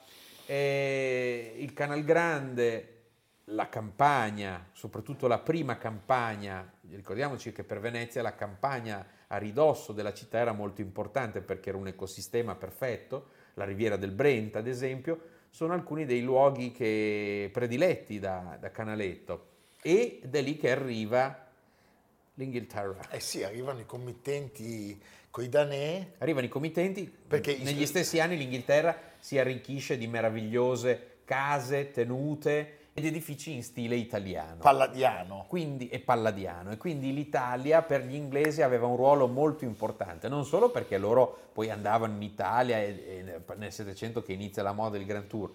E 0.47 1.57
il 1.59 1.75
Canal 1.75 2.05
Grande, 2.05 2.96
la 3.51 3.69
campagna, 3.69 4.69
soprattutto 4.73 5.29
la 5.29 5.39
prima 5.39 5.79
campagna, 5.79 6.69
ricordiamoci 6.91 7.53
che 7.53 7.63
per 7.63 7.79
Venezia 7.79 8.23
la 8.23 8.35
campagna 8.35 9.07
a 9.29 9.37
ridosso 9.37 9.93
della 9.93 10.13
città 10.13 10.39
era 10.39 10.53
molto 10.53 10.81
importante 10.81 11.41
perché 11.41 11.69
era 11.69 11.79
un 11.79 11.87
ecosistema 11.87 12.57
perfetto, 12.57 13.31
la 13.55 13.65
riviera 13.65 13.97
del 13.97 14.11
Brenta 14.11 14.59
ad 14.59 14.67
esempio, 14.67 15.35
sono 15.51 15.75
alcuni 15.75 16.05
dei 16.05 16.23
luoghi 16.23 16.73
che- 16.73 17.49
prediletti 17.53 18.19
da, 18.19 18.57
da 18.61 18.71
Canaletto 18.71 19.49
ed 19.81 20.35
è 20.35 20.43
lì 20.43 20.57
che 20.57 20.71
arriva 20.73 21.47
l'Inghilterra. 22.35 23.11
Eh 23.11 23.21
sì, 23.21 23.45
arrivano 23.45 23.81
i 23.81 23.87
committenti 23.87 25.01
coi 25.31 25.49
danè, 25.49 26.15
Arrivano 26.19 26.47
i 26.47 26.51
committenti, 26.51 27.05
Perché- 27.07 27.59
negli 27.59 27.87
stessi 27.87 28.19
anni 28.19 28.37
l'Inghilterra 28.37 28.99
si 29.19 29.39
arricchisce 29.39 29.97
di 29.97 30.09
meravigliose 30.09 31.19
case, 31.25 31.91
tenute 31.91 32.86
ed 32.99 33.05
edifici 33.05 33.53
in 33.53 33.63
stile 33.63 33.95
italiano. 33.95 34.57
palladiano. 34.57 35.45
quindi, 35.49 35.91
e 35.91 35.99
palladiano. 35.99 36.71
E 36.71 36.79
quindi 36.79 37.13
l'Italia 37.13 37.83
per 37.83 38.07
gli 38.07 38.15
inglesi 38.15 38.63
aveva 38.63 38.87
un 38.87 38.97
ruolo 38.97 39.27
molto 39.27 39.65
importante, 39.65 40.31
non 40.31 40.47
solo 40.47 40.71
perché 40.71 40.97
loro 40.97 41.51
poi 41.53 41.69
andavano 41.69 42.15
in 42.15 42.23
Italia 42.23 42.79
e, 42.81 43.05
e 43.07 43.55
nel 43.57 43.71
Settecento 43.71 44.23
che 44.23 44.33
inizia 44.33 44.63
la 44.63 44.73
moda 44.73 44.97
del 44.97 45.05
Grand 45.05 45.27
Tour, 45.27 45.53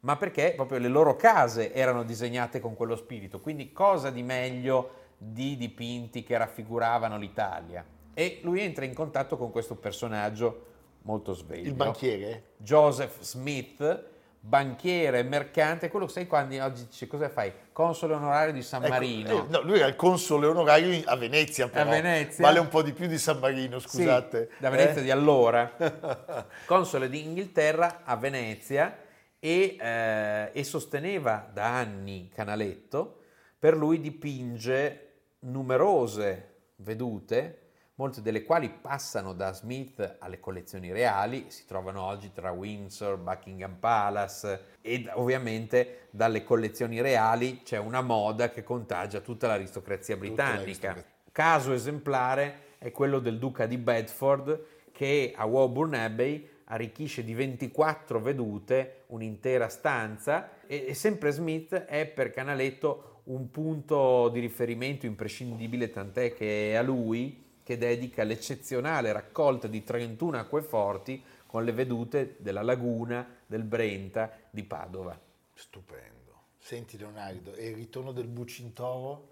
ma 0.00 0.16
perché 0.16 0.52
proprio 0.54 0.78
le 0.78 0.86
loro 0.86 1.16
case 1.16 1.72
erano 1.72 2.04
disegnate 2.04 2.60
con 2.60 2.76
quello 2.76 2.94
spirito. 2.94 3.40
Quindi 3.40 3.72
cosa 3.72 4.10
di 4.10 4.22
meglio 4.22 4.90
di 5.18 5.56
dipinti 5.56 6.22
che 6.22 6.38
raffiguravano 6.38 7.18
l'Italia? 7.18 7.84
E 8.14 8.38
lui 8.42 8.60
entra 8.60 8.84
in 8.84 8.94
contatto 8.94 9.36
con 9.36 9.50
questo 9.50 9.74
personaggio 9.74 10.66
molto 11.02 11.32
sveglio. 11.32 11.70
Il 11.70 11.74
banchiere? 11.74 12.50
Joseph 12.58 13.20
Smith, 13.20 14.12
banchiere, 14.46 15.22
mercante, 15.22 15.88
quello 15.88 16.04
che 16.04 16.12
sai 16.12 16.26
quando 16.26 16.62
oggi 16.62 16.84
dice 16.86 17.06
cosa 17.06 17.30
fai? 17.30 17.50
Console 17.72 18.12
onorario 18.12 18.52
di 18.52 18.62
San 18.62 18.82
Ecco, 18.82 18.92
Marino. 18.92 19.44
eh, 19.44 19.48
no, 19.48 19.62
lui 19.62 19.78
era 19.78 19.86
il 19.86 19.96
console 19.96 20.46
onorario 20.46 21.00
a 21.06 21.16
Venezia, 21.16 21.66
però. 21.68 21.88
Venezia? 21.88 22.44
Vale 22.44 22.58
un 22.58 22.68
po' 22.68 22.82
di 22.82 22.92
più 22.92 23.06
di 23.06 23.16
San 23.16 23.38
Marino, 23.38 23.78
Sì, 23.78 23.88
scusate. 23.88 24.50
da 24.58 24.68
Venezia 24.68 25.00
Eh? 25.00 25.04
di 25.04 25.10
allora, 25.10 25.72
console 26.66 27.08
di 27.08 27.22
Inghilterra 27.24 28.02
a 28.04 28.16
Venezia 28.16 28.98
e, 29.38 29.76
eh, 29.80 30.50
e 30.52 30.64
sosteneva 30.64 31.48
da 31.50 31.76
anni 31.78 32.28
Canaletto, 32.32 33.20
per 33.58 33.76
lui 33.76 33.98
dipinge 34.00 35.00
numerose 35.40 36.52
vedute, 36.76 37.63
molte 37.96 38.22
delle 38.22 38.42
quali 38.42 38.70
passano 38.70 39.34
da 39.34 39.52
Smith 39.52 40.16
alle 40.18 40.40
collezioni 40.40 40.90
reali, 40.90 41.46
si 41.48 41.64
trovano 41.64 42.02
oggi 42.02 42.32
tra 42.32 42.50
Windsor, 42.50 43.18
Buckingham 43.18 43.76
Palace 43.78 44.78
e 44.80 45.08
ovviamente 45.12 46.08
dalle 46.10 46.42
collezioni 46.42 47.00
reali 47.00 47.62
c'è 47.62 47.78
una 47.78 48.00
moda 48.00 48.50
che 48.50 48.64
contagia 48.64 49.20
tutta 49.20 49.46
l'aristocrazia 49.46 50.16
britannica. 50.16 50.58
l'aristocrazia. 50.58 51.12
Caso 51.30 51.72
esemplare 51.72 52.72
è 52.78 52.90
quello 52.90 53.20
del 53.20 53.38
duca 53.38 53.66
di 53.66 53.78
Bedford 53.78 54.66
che 54.92 55.32
a 55.34 55.44
Woburn 55.46 55.94
Abbey 55.94 56.48
arricchisce 56.64 57.22
di 57.22 57.34
24 57.34 58.20
vedute 58.20 59.02
un'intera 59.08 59.68
stanza 59.68 60.62
e, 60.66 60.86
e 60.88 60.94
sempre 60.94 61.30
Smith 61.30 61.74
è 61.74 62.06
per 62.06 62.30
Canaletto 62.32 63.20
un 63.24 63.50
punto 63.50 64.28
di 64.28 64.40
riferimento 64.40 65.06
imprescindibile 65.06 65.90
tant'è 65.90 66.34
che 66.34 66.72
è 66.72 66.74
a 66.74 66.82
lui 66.82 67.43
che 67.64 67.78
dedica 67.78 68.22
l'eccezionale 68.22 69.10
raccolta 69.10 69.66
di 69.66 69.82
31 69.82 70.38
acqueforti 70.38 71.24
con 71.46 71.64
le 71.64 71.72
vedute 71.72 72.36
della 72.38 72.62
laguna, 72.62 73.26
del 73.46 73.64
Brenta, 73.64 74.30
di 74.50 74.62
Padova. 74.62 75.18
Stupendo. 75.54 76.12
Senti 76.58 76.98
Leonardo, 76.98 77.54
e 77.54 77.68
il 77.68 77.74
ritorno 77.74 78.12
del 78.12 78.26
Bucintoro 78.26 79.30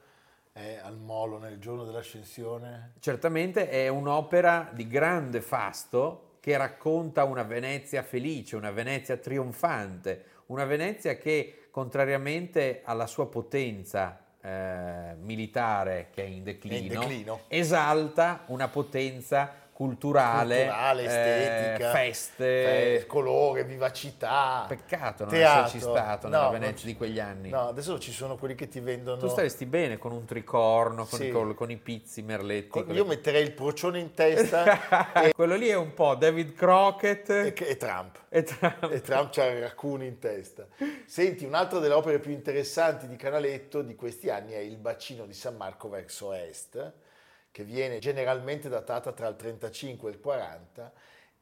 è 0.52 0.78
al 0.82 0.98
Molo 0.98 1.38
nel 1.38 1.58
giorno 1.58 1.84
dell'ascensione? 1.84 2.92
Certamente 3.00 3.68
è 3.68 3.88
un'opera 3.88 4.70
di 4.72 4.86
grande 4.86 5.40
fasto 5.40 6.36
che 6.40 6.56
racconta 6.56 7.24
una 7.24 7.42
Venezia 7.42 8.02
felice, 8.02 8.56
una 8.56 8.70
Venezia 8.70 9.16
trionfante, 9.16 10.24
una 10.46 10.64
Venezia 10.64 11.16
che 11.16 11.68
contrariamente 11.70 12.82
alla 12.84 13.06
sua 13.06 13.28
potenza 13.28 14.21
eh, 14.42 15.14
militare 15.20 16.08
che 16.12 16.24
è 16.24 16.26
in 16.26 16.42
declino, 16.42 17.00
declino. 17.00 17.40
esalta 17.48 18.42
una 18.46 18.68
potenza 18.68 19.61
culturale, 19.86 20.56
Culturale, 20.58 21.02
eh, 21.02 21.06
estetica, 21.06 21.90
feste. 21.90 22.44
fe- 23.00 23.06
colore, 23.06 23.64
vivacità. 23.64 24.64
Peccato 24.68 25.24
non 25.24 25.32
teatro. 25.32 25.60
esserci 25.66 25.80
stato 25.80 26.28
No, 26.28 26.36
nella 26.36 26.50
Venezia 26.50 26.86
di 26.86 26.96
quegli 26.96 27.18
anni. 27.18 27.48
No, 27.50 27.68
adesso 27.68 27.98
ci 27.98 28.12
sono 28.12 28.36
quelli 28.36 28.54
che 28.54 28.68
ti 28.68 28.78
vendono... 28.80 29.16
Tu 29.18 29.28
staresti 29.28 29.66
bene 29.66 29.98
con 29.98 30.12
un 30.12 30.24
tricorno, 30.24 31.04
con, 31.04 31.18
Sì. 31.18 31.26
i, 31.26 31.54
con 31.54 31.70
i 31.70 31.76
pizzi, 31.76 32.22
merletti. 32.22 32.68
Con- 32.68 32.86
con 32.86 32.94
Io 32.94 33.04
metterei 33.04 33.42
il 33.42 33.52
procione 33.52 33.98
in 33.98 34.14
testa 34.14 35.12
e, 35.20 35.32
Quello 35.32 35.56
lì 35.56 35.66
è 35.68 35.74
un 35.76 35.92
po' 35.94 36.14
David 36.14 36.54
Crockett 36.54 37.28
e- 37.30 37.54
e 37.56 37.76
Trump. 37.76 38.18
e 38.28 38.42
Trump. 38.44 38.88
E 38.92 39.00
Trump 39.00 39.30
c'ha 39.32 39.46
il 39.46 39.60
raccoon 39.60 40.02
in 40.04 40.18
testa. 40.18 40.66
Senti, 41.06 41.44
un'altra 41.44 41.80
delle 41.80 41.94
opere 41.94 42.18
più 42.20 42.30
interessanti 42.32 43.08
di 43.08 43.16
Canaletto 43.16 43.82
di 43.82 43.94
questi 43.96 44.30
anni 44.30 44.52
è 44.52 44.58
il 44.58 44.76
bacino 44.76 45.26
di 45.26 45.34
San 45.34 45.56
Marco 45.56 45.88
verso 45.88 46.32
est, 46.32 46.92
che 47.52 47.64
viene 47.64 47.98
generalmente 47.98 48.68
datata 48.70 49.12
tra 49.12 49.28
il 49.28 49.36
35 49.36 50.08
e 50.08 50.12
il 50.14 50.20
40 50.20 50.92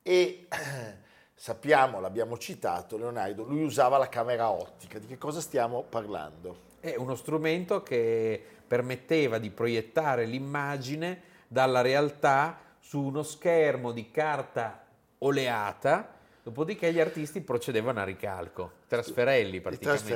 e 0.03 0.49
sappiamo, 1.33 2.01
l'abbiamo 2.01 2.37
citato 2.37 2.99
Leonardo, 2.99 3.45
lui 3.45 3.63
usava 3.63 3.97
la 3.97 4.09
camera 4.09 4.51
ottica. 4.51 4.99
Di 4.99 5.07
che 5.07 5.17
cosa 5.17 5.41
stiamo 5.41 5.85
parlando? 5.89 6.69
È 6.81 6.97
uno 6.97 7.15
strumento 7.15 7.83
che 7.83 8.43
permetteva 8.67 9.39
di 9.39 9.51
proiettare 9.51 10.25
l'immagine 10.27 11.23
dalla 11.47 11.81
realtà 11.81 12.59
su 12.81 13.01
uno 13.01 13.23
schermo 13.23 13.93
di 13.93 14.11
carta 14.11 14.85
oleata, 15.19 16.15
dopodiché 16.43 16.93
gli 16.93 17.01
artisti 17.01 17.41
procedevano 17.41 18.01
a 18.01 18.05
ricalco, 18.05 18.73
trasferelli 18.89 19.57
I 19.57 19.61
praticamente. 19.61 20.09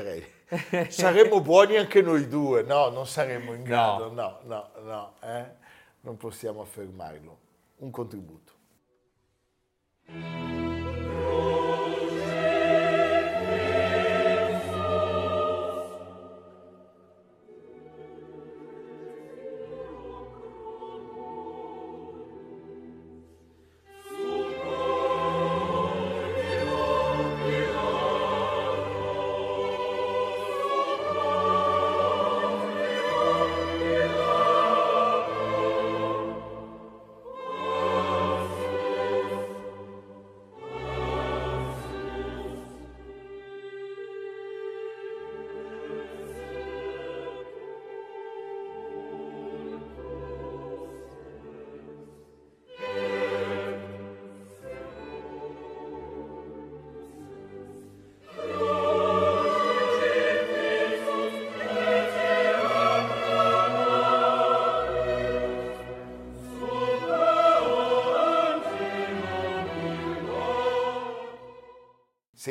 trasferelli. 0.48 0.90
saremmo 0.90 1.40
buoni 1.40 1.76
anche 1.76 2.02
noi 2.02 2.26
due? 2.26 2.62
No, 2.62 2.88
non 2.88 3.07
saremmo 3.07 3.54
in 3.54 3.62
grado, 3.62 4.11
no, 4.11 4.40
no, 4.44 4.70
no, 4.83 5.14
eh? 5.22 5.62
Non 6.04 6.16
possiamo 6.16 6.62
affermarlo. 6.62 7.38
Un 7.76 7.90
contributo. 7.90 8.52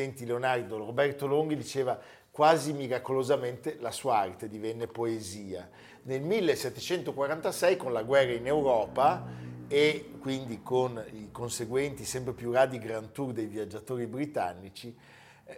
Senti 0.04 0.26
Leonardo, 0.26 0.76
Roberto 0.76 1.28
Longhi 1.28 1.56
diceva 1.56 1.98
quasi 2.30 2.74
miracolosamente 2.74 3.78
la 3.80 3.92
sua 3.92 4.18
arte 4.18 4.50
divenne 4.50 4.86
poesia. 4.88 5.70
Nel 6.02 6.20
1746 6.20 7.78
con 7.78 7.94
la 7.94 8.04
guerra 8.04 8.34
in 8.34 8.46
Europa 8.46 9.26
e 9.70 10.10
quindi 10.20 10.60
con 10.62 11.02
i 11.14 11.30
conseguenti 11.32 12.04
sempre 12.04 12.34
più 12.34 12.52
radi 12.52 12.80
Grand 12.80 13.14
Tour 13.14 13.32
dei 13.32 13.46
viaggiatori 13.46 14.06
britannici, 14.06 14.94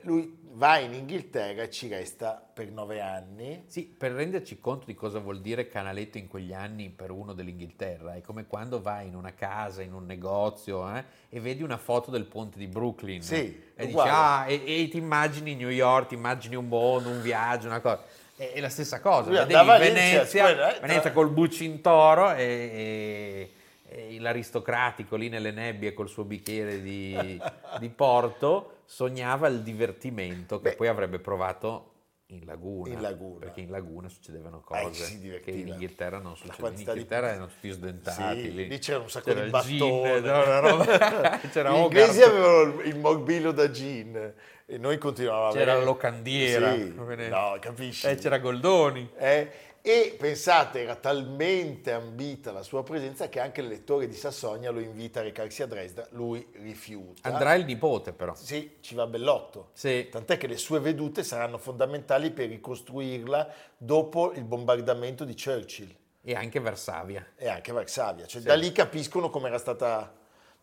Lui 0.01 0.37
va 0.53 0.79
in 0.79 0.93
Inghilterra 0.93 1.63
e 1.63 1.69
ci 1.69 1.87
resta 1.87 2.43
per 2.53 2.71
nove 2.71 3.01
anni. 3.01 3.63
Sì, 3.67 3.83
per 3.83 4.13
renderci 4.13 4.59
conto 4.59 4.85
di 4.85 4.95
cosa 4.95 5.19
vuol 5.19 5.41
dire 5.41 5.67
canaletto 5.67 6.17
in 6.17 6.27
quegli 6.27 6.53
anni 6.53 6.89
per 6.89 7.11
uno 7.11 7.33
dell'Inghilterra, 7.33 8.15
è 8.15 8.21
come 8.21 8.47
quando 8.47 8.81
vai 8.81 9.07
in 9.07 9.15
una 9.15 9.33
casa, 9.33 9.81
in 9.81 9.93
un 9.93 10.05
negozio 10.05 10.89
eh, 10.95 11.03
e 11.29 11.39
vedi 11.39 11.61
una 11.61 11.77
foto 11.77 12.09
del 12.09 12.25
ponte 12.25 12.57
di 12.57 12.67
Brooklyn 12.67 13.21
Sì, 13.21 13.61
e 13.75 13.85
dici, 13.85 13.97
ah, 13.99 14.45
e, 14.47 14.61
e 14.65 14.87
ti 14.87 14.97
immagini 14.97 15.55
New 15.55 15.69
York, 15.69 16.07
ti 16.07 16.15
immagini 16.15 16.55
un 16.55 16.67
mondo, 16.67 17.09
un 17.09 17.21
viaggio, 17.21 17.67
una 17.67 17.81
cosa. 17.81 18.01
È, 18.35 18.51
è 18.53 18.59
la 18.59 18.69
stessa 18.69 18.99
cosa, 18.99 19.29
Lui 19.29 19.37
vedevi 19.37 19.53
a 19.53 19.77
Venezia, 19.77 20.03
Venezia, 20.03 20.43
quella, 20.43 20.75
eh, 20.75 20.79
Venezia 20.79 21.11
col 21.11 21.29
bucintoro 21.29 22.33
e- 22.33 23.49
e 23.87 24.19
l'aristocratico 24.19 25.15
lì 25.15 25.29
nelle 25.29 25.51
nebbie 25.51 25.93
col 25.93 26.09
suo 26.09 26.23
bicchiere 26.23 26.81
di, 26.81 27.39
di 27.79 27.89
porto 27.89 28.74
sognava 28.85 29.47
il 29.47 29.61
divertimento 29.61 30.57
che 30.61 30.69
Beh. 30.71 30.75
poi 30.75 30.87
avrebbe 30.87 31.19
provato 31.19 31.91
in 32.29 32.43
laguna, 32.45 32.91
In 32.91 33.01
laguna. 33.01 33.39
perché 33.45 33.61
in 33.61 33.69
laguna 33.69 34.09
succedevano 34.09 34.57
Eh, 34.71 34.81
cose 34.83 35.03
si 35.05 35.19
che 35.41 35.51
in 35.51 35.67
Inghilterra 35.67 36.17
non 36.17 36.35
succedevano. 36.35 36.55
In 36.55 36.73
quantità 36.73 36.93
di- 36.93 36.99
Inghilterra 36.99 37.29
erano 37.29 37.47
tutti 37.47 37.69
sdentati. 37.69 38.41
Sì, 38.41 38.53
lì. 38.55 38.67
lì 38.67 38.77
c'era 38.79 38.99
un 38.99 39.09
sacco 39.09 39.25
C'era 39.31 39.41
di 39.43 39.49
una 39.49 40.59
roba- 40.59 41.39
Gli 41.71 41.77
inglesi 41.83 42.21
avevano 42.23 42.81
il 42.81 42.97
morbillo 42.97 43.51
da 43.51 43.69
gin 43.69 44.33
e 44.65 44.77
noi 44.79 44.97
continuavamo 44.97 45.49
a 45.49 45.51
C'era 45.51 45.63
avere... 45.73 45.79
la 45.79 45.85
locandiera. 45.85 46.73
Sì, 46.73 46.93
no, 47.29 47.57
capisci? 47.59 48.07
Eh, 48.07 48.15
c'era 48.15 48.39
Goldoni. 48.39 49.07
Eh, 49.17 49.51
e 49.87 50.15
pensate, 50.17 50.81
era 50.81 50.95
talmente 50.95 51.91
ambita 51.91 52.51
la 52.51 52.63
sua 52.63 52.81
presenza 52.81 53.29
che 53.29 53.39
anche 53.39 53.61
l'elettore 53.61 54.07
di 54.07 54.15
Sassonia 54.15 54.71
lo 54.71 54.79
invita 54.79 55.19
a 55.19 55.23
recarsi 55.23 55.61
a 55.61 55.67
Dresda, 55.67 56.07
lui 56.13 56.43
rifiuta. 56.53 57.29
Andrà 57.29 57.53
il 57.53 57.65
nipote 57.65 58.11
però. 58.11 58.33
Sì, 58.33 58.77
ci 58.79 58.95
va 58.95 59.05
bellotto. 59.05 59.69
Sì. 59.73 60.07
Tant'è 60.09 60.37
che 60.37 60.47
le 60.47 60.57
sue 60.57 60.79
vedute 60.79 61.23
saranno 61.23 61.59
fondamentali 61.59 62.31
per 62.31 62.49
ricostruirla 62.49 63.47
dopo 63.77 64.31
il 64.33 64.43
bombardamento 64.43 65.23
di 65.23 65.35
Churchill 65.35 65.95
E 66.23 66.33
anche 66.33 66.59
Varsavia. 66.59 67.23
e 67.35 67.47
anche 67.47 67.71
Varsavia. 67.71 68.25
Cioè, 68.25 68.41
Sì. 68.41 68.47
Da 68.47 68.55
lì 68.55 68.71
capiscono 68.71 69.29
come 69.29 69.49
era 69.49 69.59
stata 69.59 70.11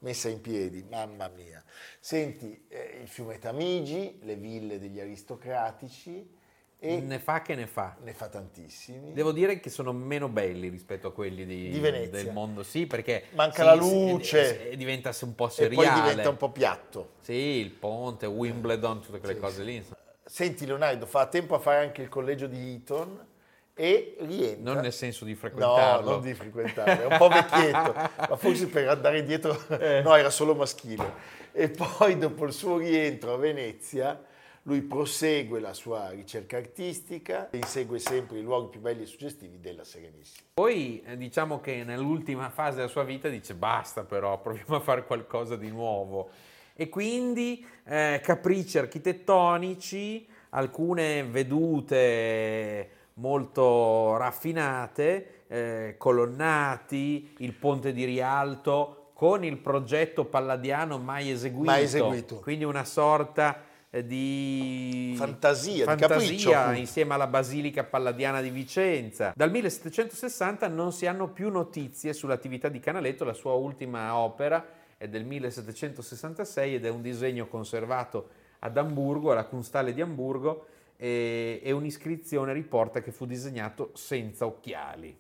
messa 0.01 0.29
in 0.29 0.41
piedi. 0.41 0.85
Mamma 0.91 1.29
mia. 1.29 1.63
Senti, 2.01 2.65
eh, 2.67 2.99
il 3.01 3.07
fiume 3.07 3.39
Tamigi, 3.39 4.19
le 4.23 4.35
ville 4.35 4.81
degli 4.81 4.99
aristocratici 4.99 6.41
e 6.85 7.01
Ne 7.01 7.21
fa 7.21 7.43
che 7.43 7.55
ne 7.55 7.69
fa. 7.69 7.95
ne 8.03 8.13
fa 8.13 8.27
tantissimi. 8.27 9.13
Devo 9.13 9.31
dire 9.31 9.61
che 9.61 9.71
sono 9.71 9.93
meno 9.93 10.29
belli 10.29 10.69
rispetto 10.69 11.07
a 11.07 11.13
quelli 11.13 11.47
di, 11.47 11.69
Di 11.71 11.79
Venezia. 11.79 12.11
del 12.25 12.33
mondo, 12.33 12.65
sì, 12.65 12.89
perché 12.89 13.27
Manca 13.35 13.59
sì, 13.59 13.63
la 13.65 13.81
sì, 13.81 14.11
luce. 14.11 14.67
e- 14.69 14.73
e 14.73 14.77
diventa 14.77 15.13
un 15.21 15.35
po' 15.37 15.47
e 15.47 15.51
seriale. 15.51 15.89
poi 15.91 16.01
diventa 16.03 16.29
un 16.29 16.37
po' 16.37 16.51
piatto. 16.51 17.11
Sì, 17.21 17.35
il 17.35 17.71
ponte, 17.71 18.27
Wimbledon, 18.27 19.01
tutte 19.01 19.21
quelle 19.21 19.35
Sì, 19.35 19.41
cose 19.41 19.63
lì. 19.63 19.85
Senti 20.25 20.67
Leonardo, 20.67 21.07
fa 21.07 21.27
tempo 21.27 21.55
a 21.55 21.61
fare 21.61 21.85
anche 21.85 22.03
il 22.03 22.09
collegio 22.09 22.49
di 22.49 22.75
Eton 22.75 23.27
e 23.75 24.17
rientra. 24.19 24.73
Non 24.73 24.83
nel 24.83 24.93
senso 24.93 25.25
di 25.25 25.33
No, 25.35 25.39
frequentarlo. 25.39 26.11
non 26.11 26.21
di 26.21 26.35
frequentarlo, 26.35 27.03
è 27.03 27.07
un 27.07 27.17
po' 27.17 27.29
vecchietto, 27.29 27.95
ma 28.29 28.37
forse 28.37 28.67
per 28.67 28.89
andare 28.89 29.23
dietro, 29.23 29.57
Eh. 29.79 30.03
no, 30.03 30.17
era 30.17 30.31
solo 30.31 30.57
maschile. 30.57 31.13
E 31.53 31.69
poi 31.69 32.19
dopo 32.19 32.45
il 32.45 32.53
suo 32.53 32.79
rientro 32.79 33.35
a 33.35 33.37
Venezia, 33.37 34.21
lui 34.65 34.83
prosegue 34.83 35.59
la 35.59 35.73
sua 35.73 36.11
ricerca 36.11 36.57
artistica 36.57 37.51
e 37.51 37.57
insegue 37.57 37.99
sempre 37.99 38.39
i 38.39 38.43
luoghi 38.43 38.69
più 38.71 38.81
belli 38.81 39.03
e 39.03 39.07
suggestivi 39.07 39.59
della 39.59 39.85
Serenissima. 39.85 40.47
Poi 40.55 41.03
eh, 41.05 41.17
diciamo 41.17 41.61
che 41.61 41.83
nell'ultima 41.83 42.49
fase 42.49 42.77
della 42.77 42.89
sua 42.89 43.03
vita 43.03 43.29
dice 43.29 43.55
basta 43.55 44.05
però, 44.05 44.39
proviamo 44.41 44.77
a 44.77 44.81
fare 44.81 45.05
qualcosa 45.05 45.57
di 45.57 45.69
nuovo. 45.69 46.31
E 46.75 46.89
quindi 46.89 47.65
eh, 47.85 48.21
capricci 48.23 48.79
architettonici, 48.79 50.27
alcune 50.51 51.25
vedute 51.25 52.91
molto 53.15 54.17
raffinate, 54.17 55.45
eh, 55.49 55.95
colonnati, 55.99 57.35
il 57.39 57.53
ponte 57.53 57.93
di 57.93 58.05
Rialto 58.05 59.11
con 59.13 59.45
il 59.45 59.59
progetto 59.59 60.25
palladiano 60.25 60.99
mai 60.99 61.31
eseguito. 61.31 61.71
Mai 61.71 61.83
eseguito. 61.83 62.37
Quindi 62.37 62.65
una 62.65 62.85
sorta 62.85 63.71
di 64.01 65.13
Fantasia, 65.17 65.73
di 65.73 65.83
fantasia 65.83 66.17
capriccio, 66.17 66.55
appunto. 66.55 66.79
insieme 66.79 67.13
alla 67.15 67.27
Basilica 67.27 67.85
Palladiana 67.85 68.41
di 68.41 68.49
Vicenza. 68.49 69.35
Dal 69.37 69.51
1760 69.51 70.67
non 70.69 70.93
si 70.93 71.07
hanno 71.07 71.29
più 71.29 71.51
notizie 71.51 72.15
sull'attività 72.15 72.69
di 72.69 72.81
Canaletto, 72.81 73.25
la 73.25 73.35
sua 73.35 73.53
ultima 73.53 74.17
opera 74.17 74.67
è 74.97 75.09
del 75.09 75.25
1766 75.25 76.77
ed 76.77 76.87
è 76.87 76.89
un 76.89 77.03
disegno 77.03 77.49
conservato 77.49 78.29
ad 78.61 78.77
Amburgo, 78.79 79.33
alla 79.33 79.45
Kunsthalle 79.45 79.93
di 79.93 80.01
Amburgo, 80.01 80.67
e, 80.97 81.61
e 81.63 81.73
un'iscrizione 81.73 82.53
riporta 82.53 83.03
che 83.03 83.13
fu 83.13 83.27
disegnato 83.27 83.91
senza 83.95 84.47
occhiali. 84.47 85.19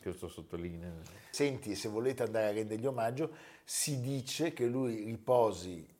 Questo 0.00 0.28
sottolinea. 0.28 0.92
Senti, 1.30 1.74
se 1.74 1.88
volete 1.88 2.22
andare 2.22 2.46
a 2.46 2.52
rendergli 2.52 2.86
omaggio, 2.86 3.30
si 3.64 4.00
dice 4.00 4.52
che 4.52 4.66
lui 4.66 5.02
riposi 5.04 5.84
eh, 5.84 5.93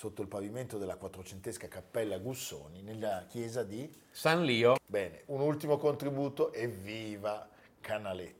sotto 0.00 0.22
il 0.22 0.28
pavimento 0.28 0.78
della 0.78 0.96
quattrocentesca 0.96 1.68
cappella 1.68 2.16
Gussoni 2.16 2.80
nella 2.80 3.26
chiesa 3.28 3.62
di... 3.64 3.86
San 4.10 4.46
Lio, 4.46 4.76
Bene, 4.86 5.24
un 5.26 5.42
ultimo 5.42 5.76
contributo 5.76 6.54
e 6.54 6.68
viva 6.68 7.46
Canaletto. 7.82 8.39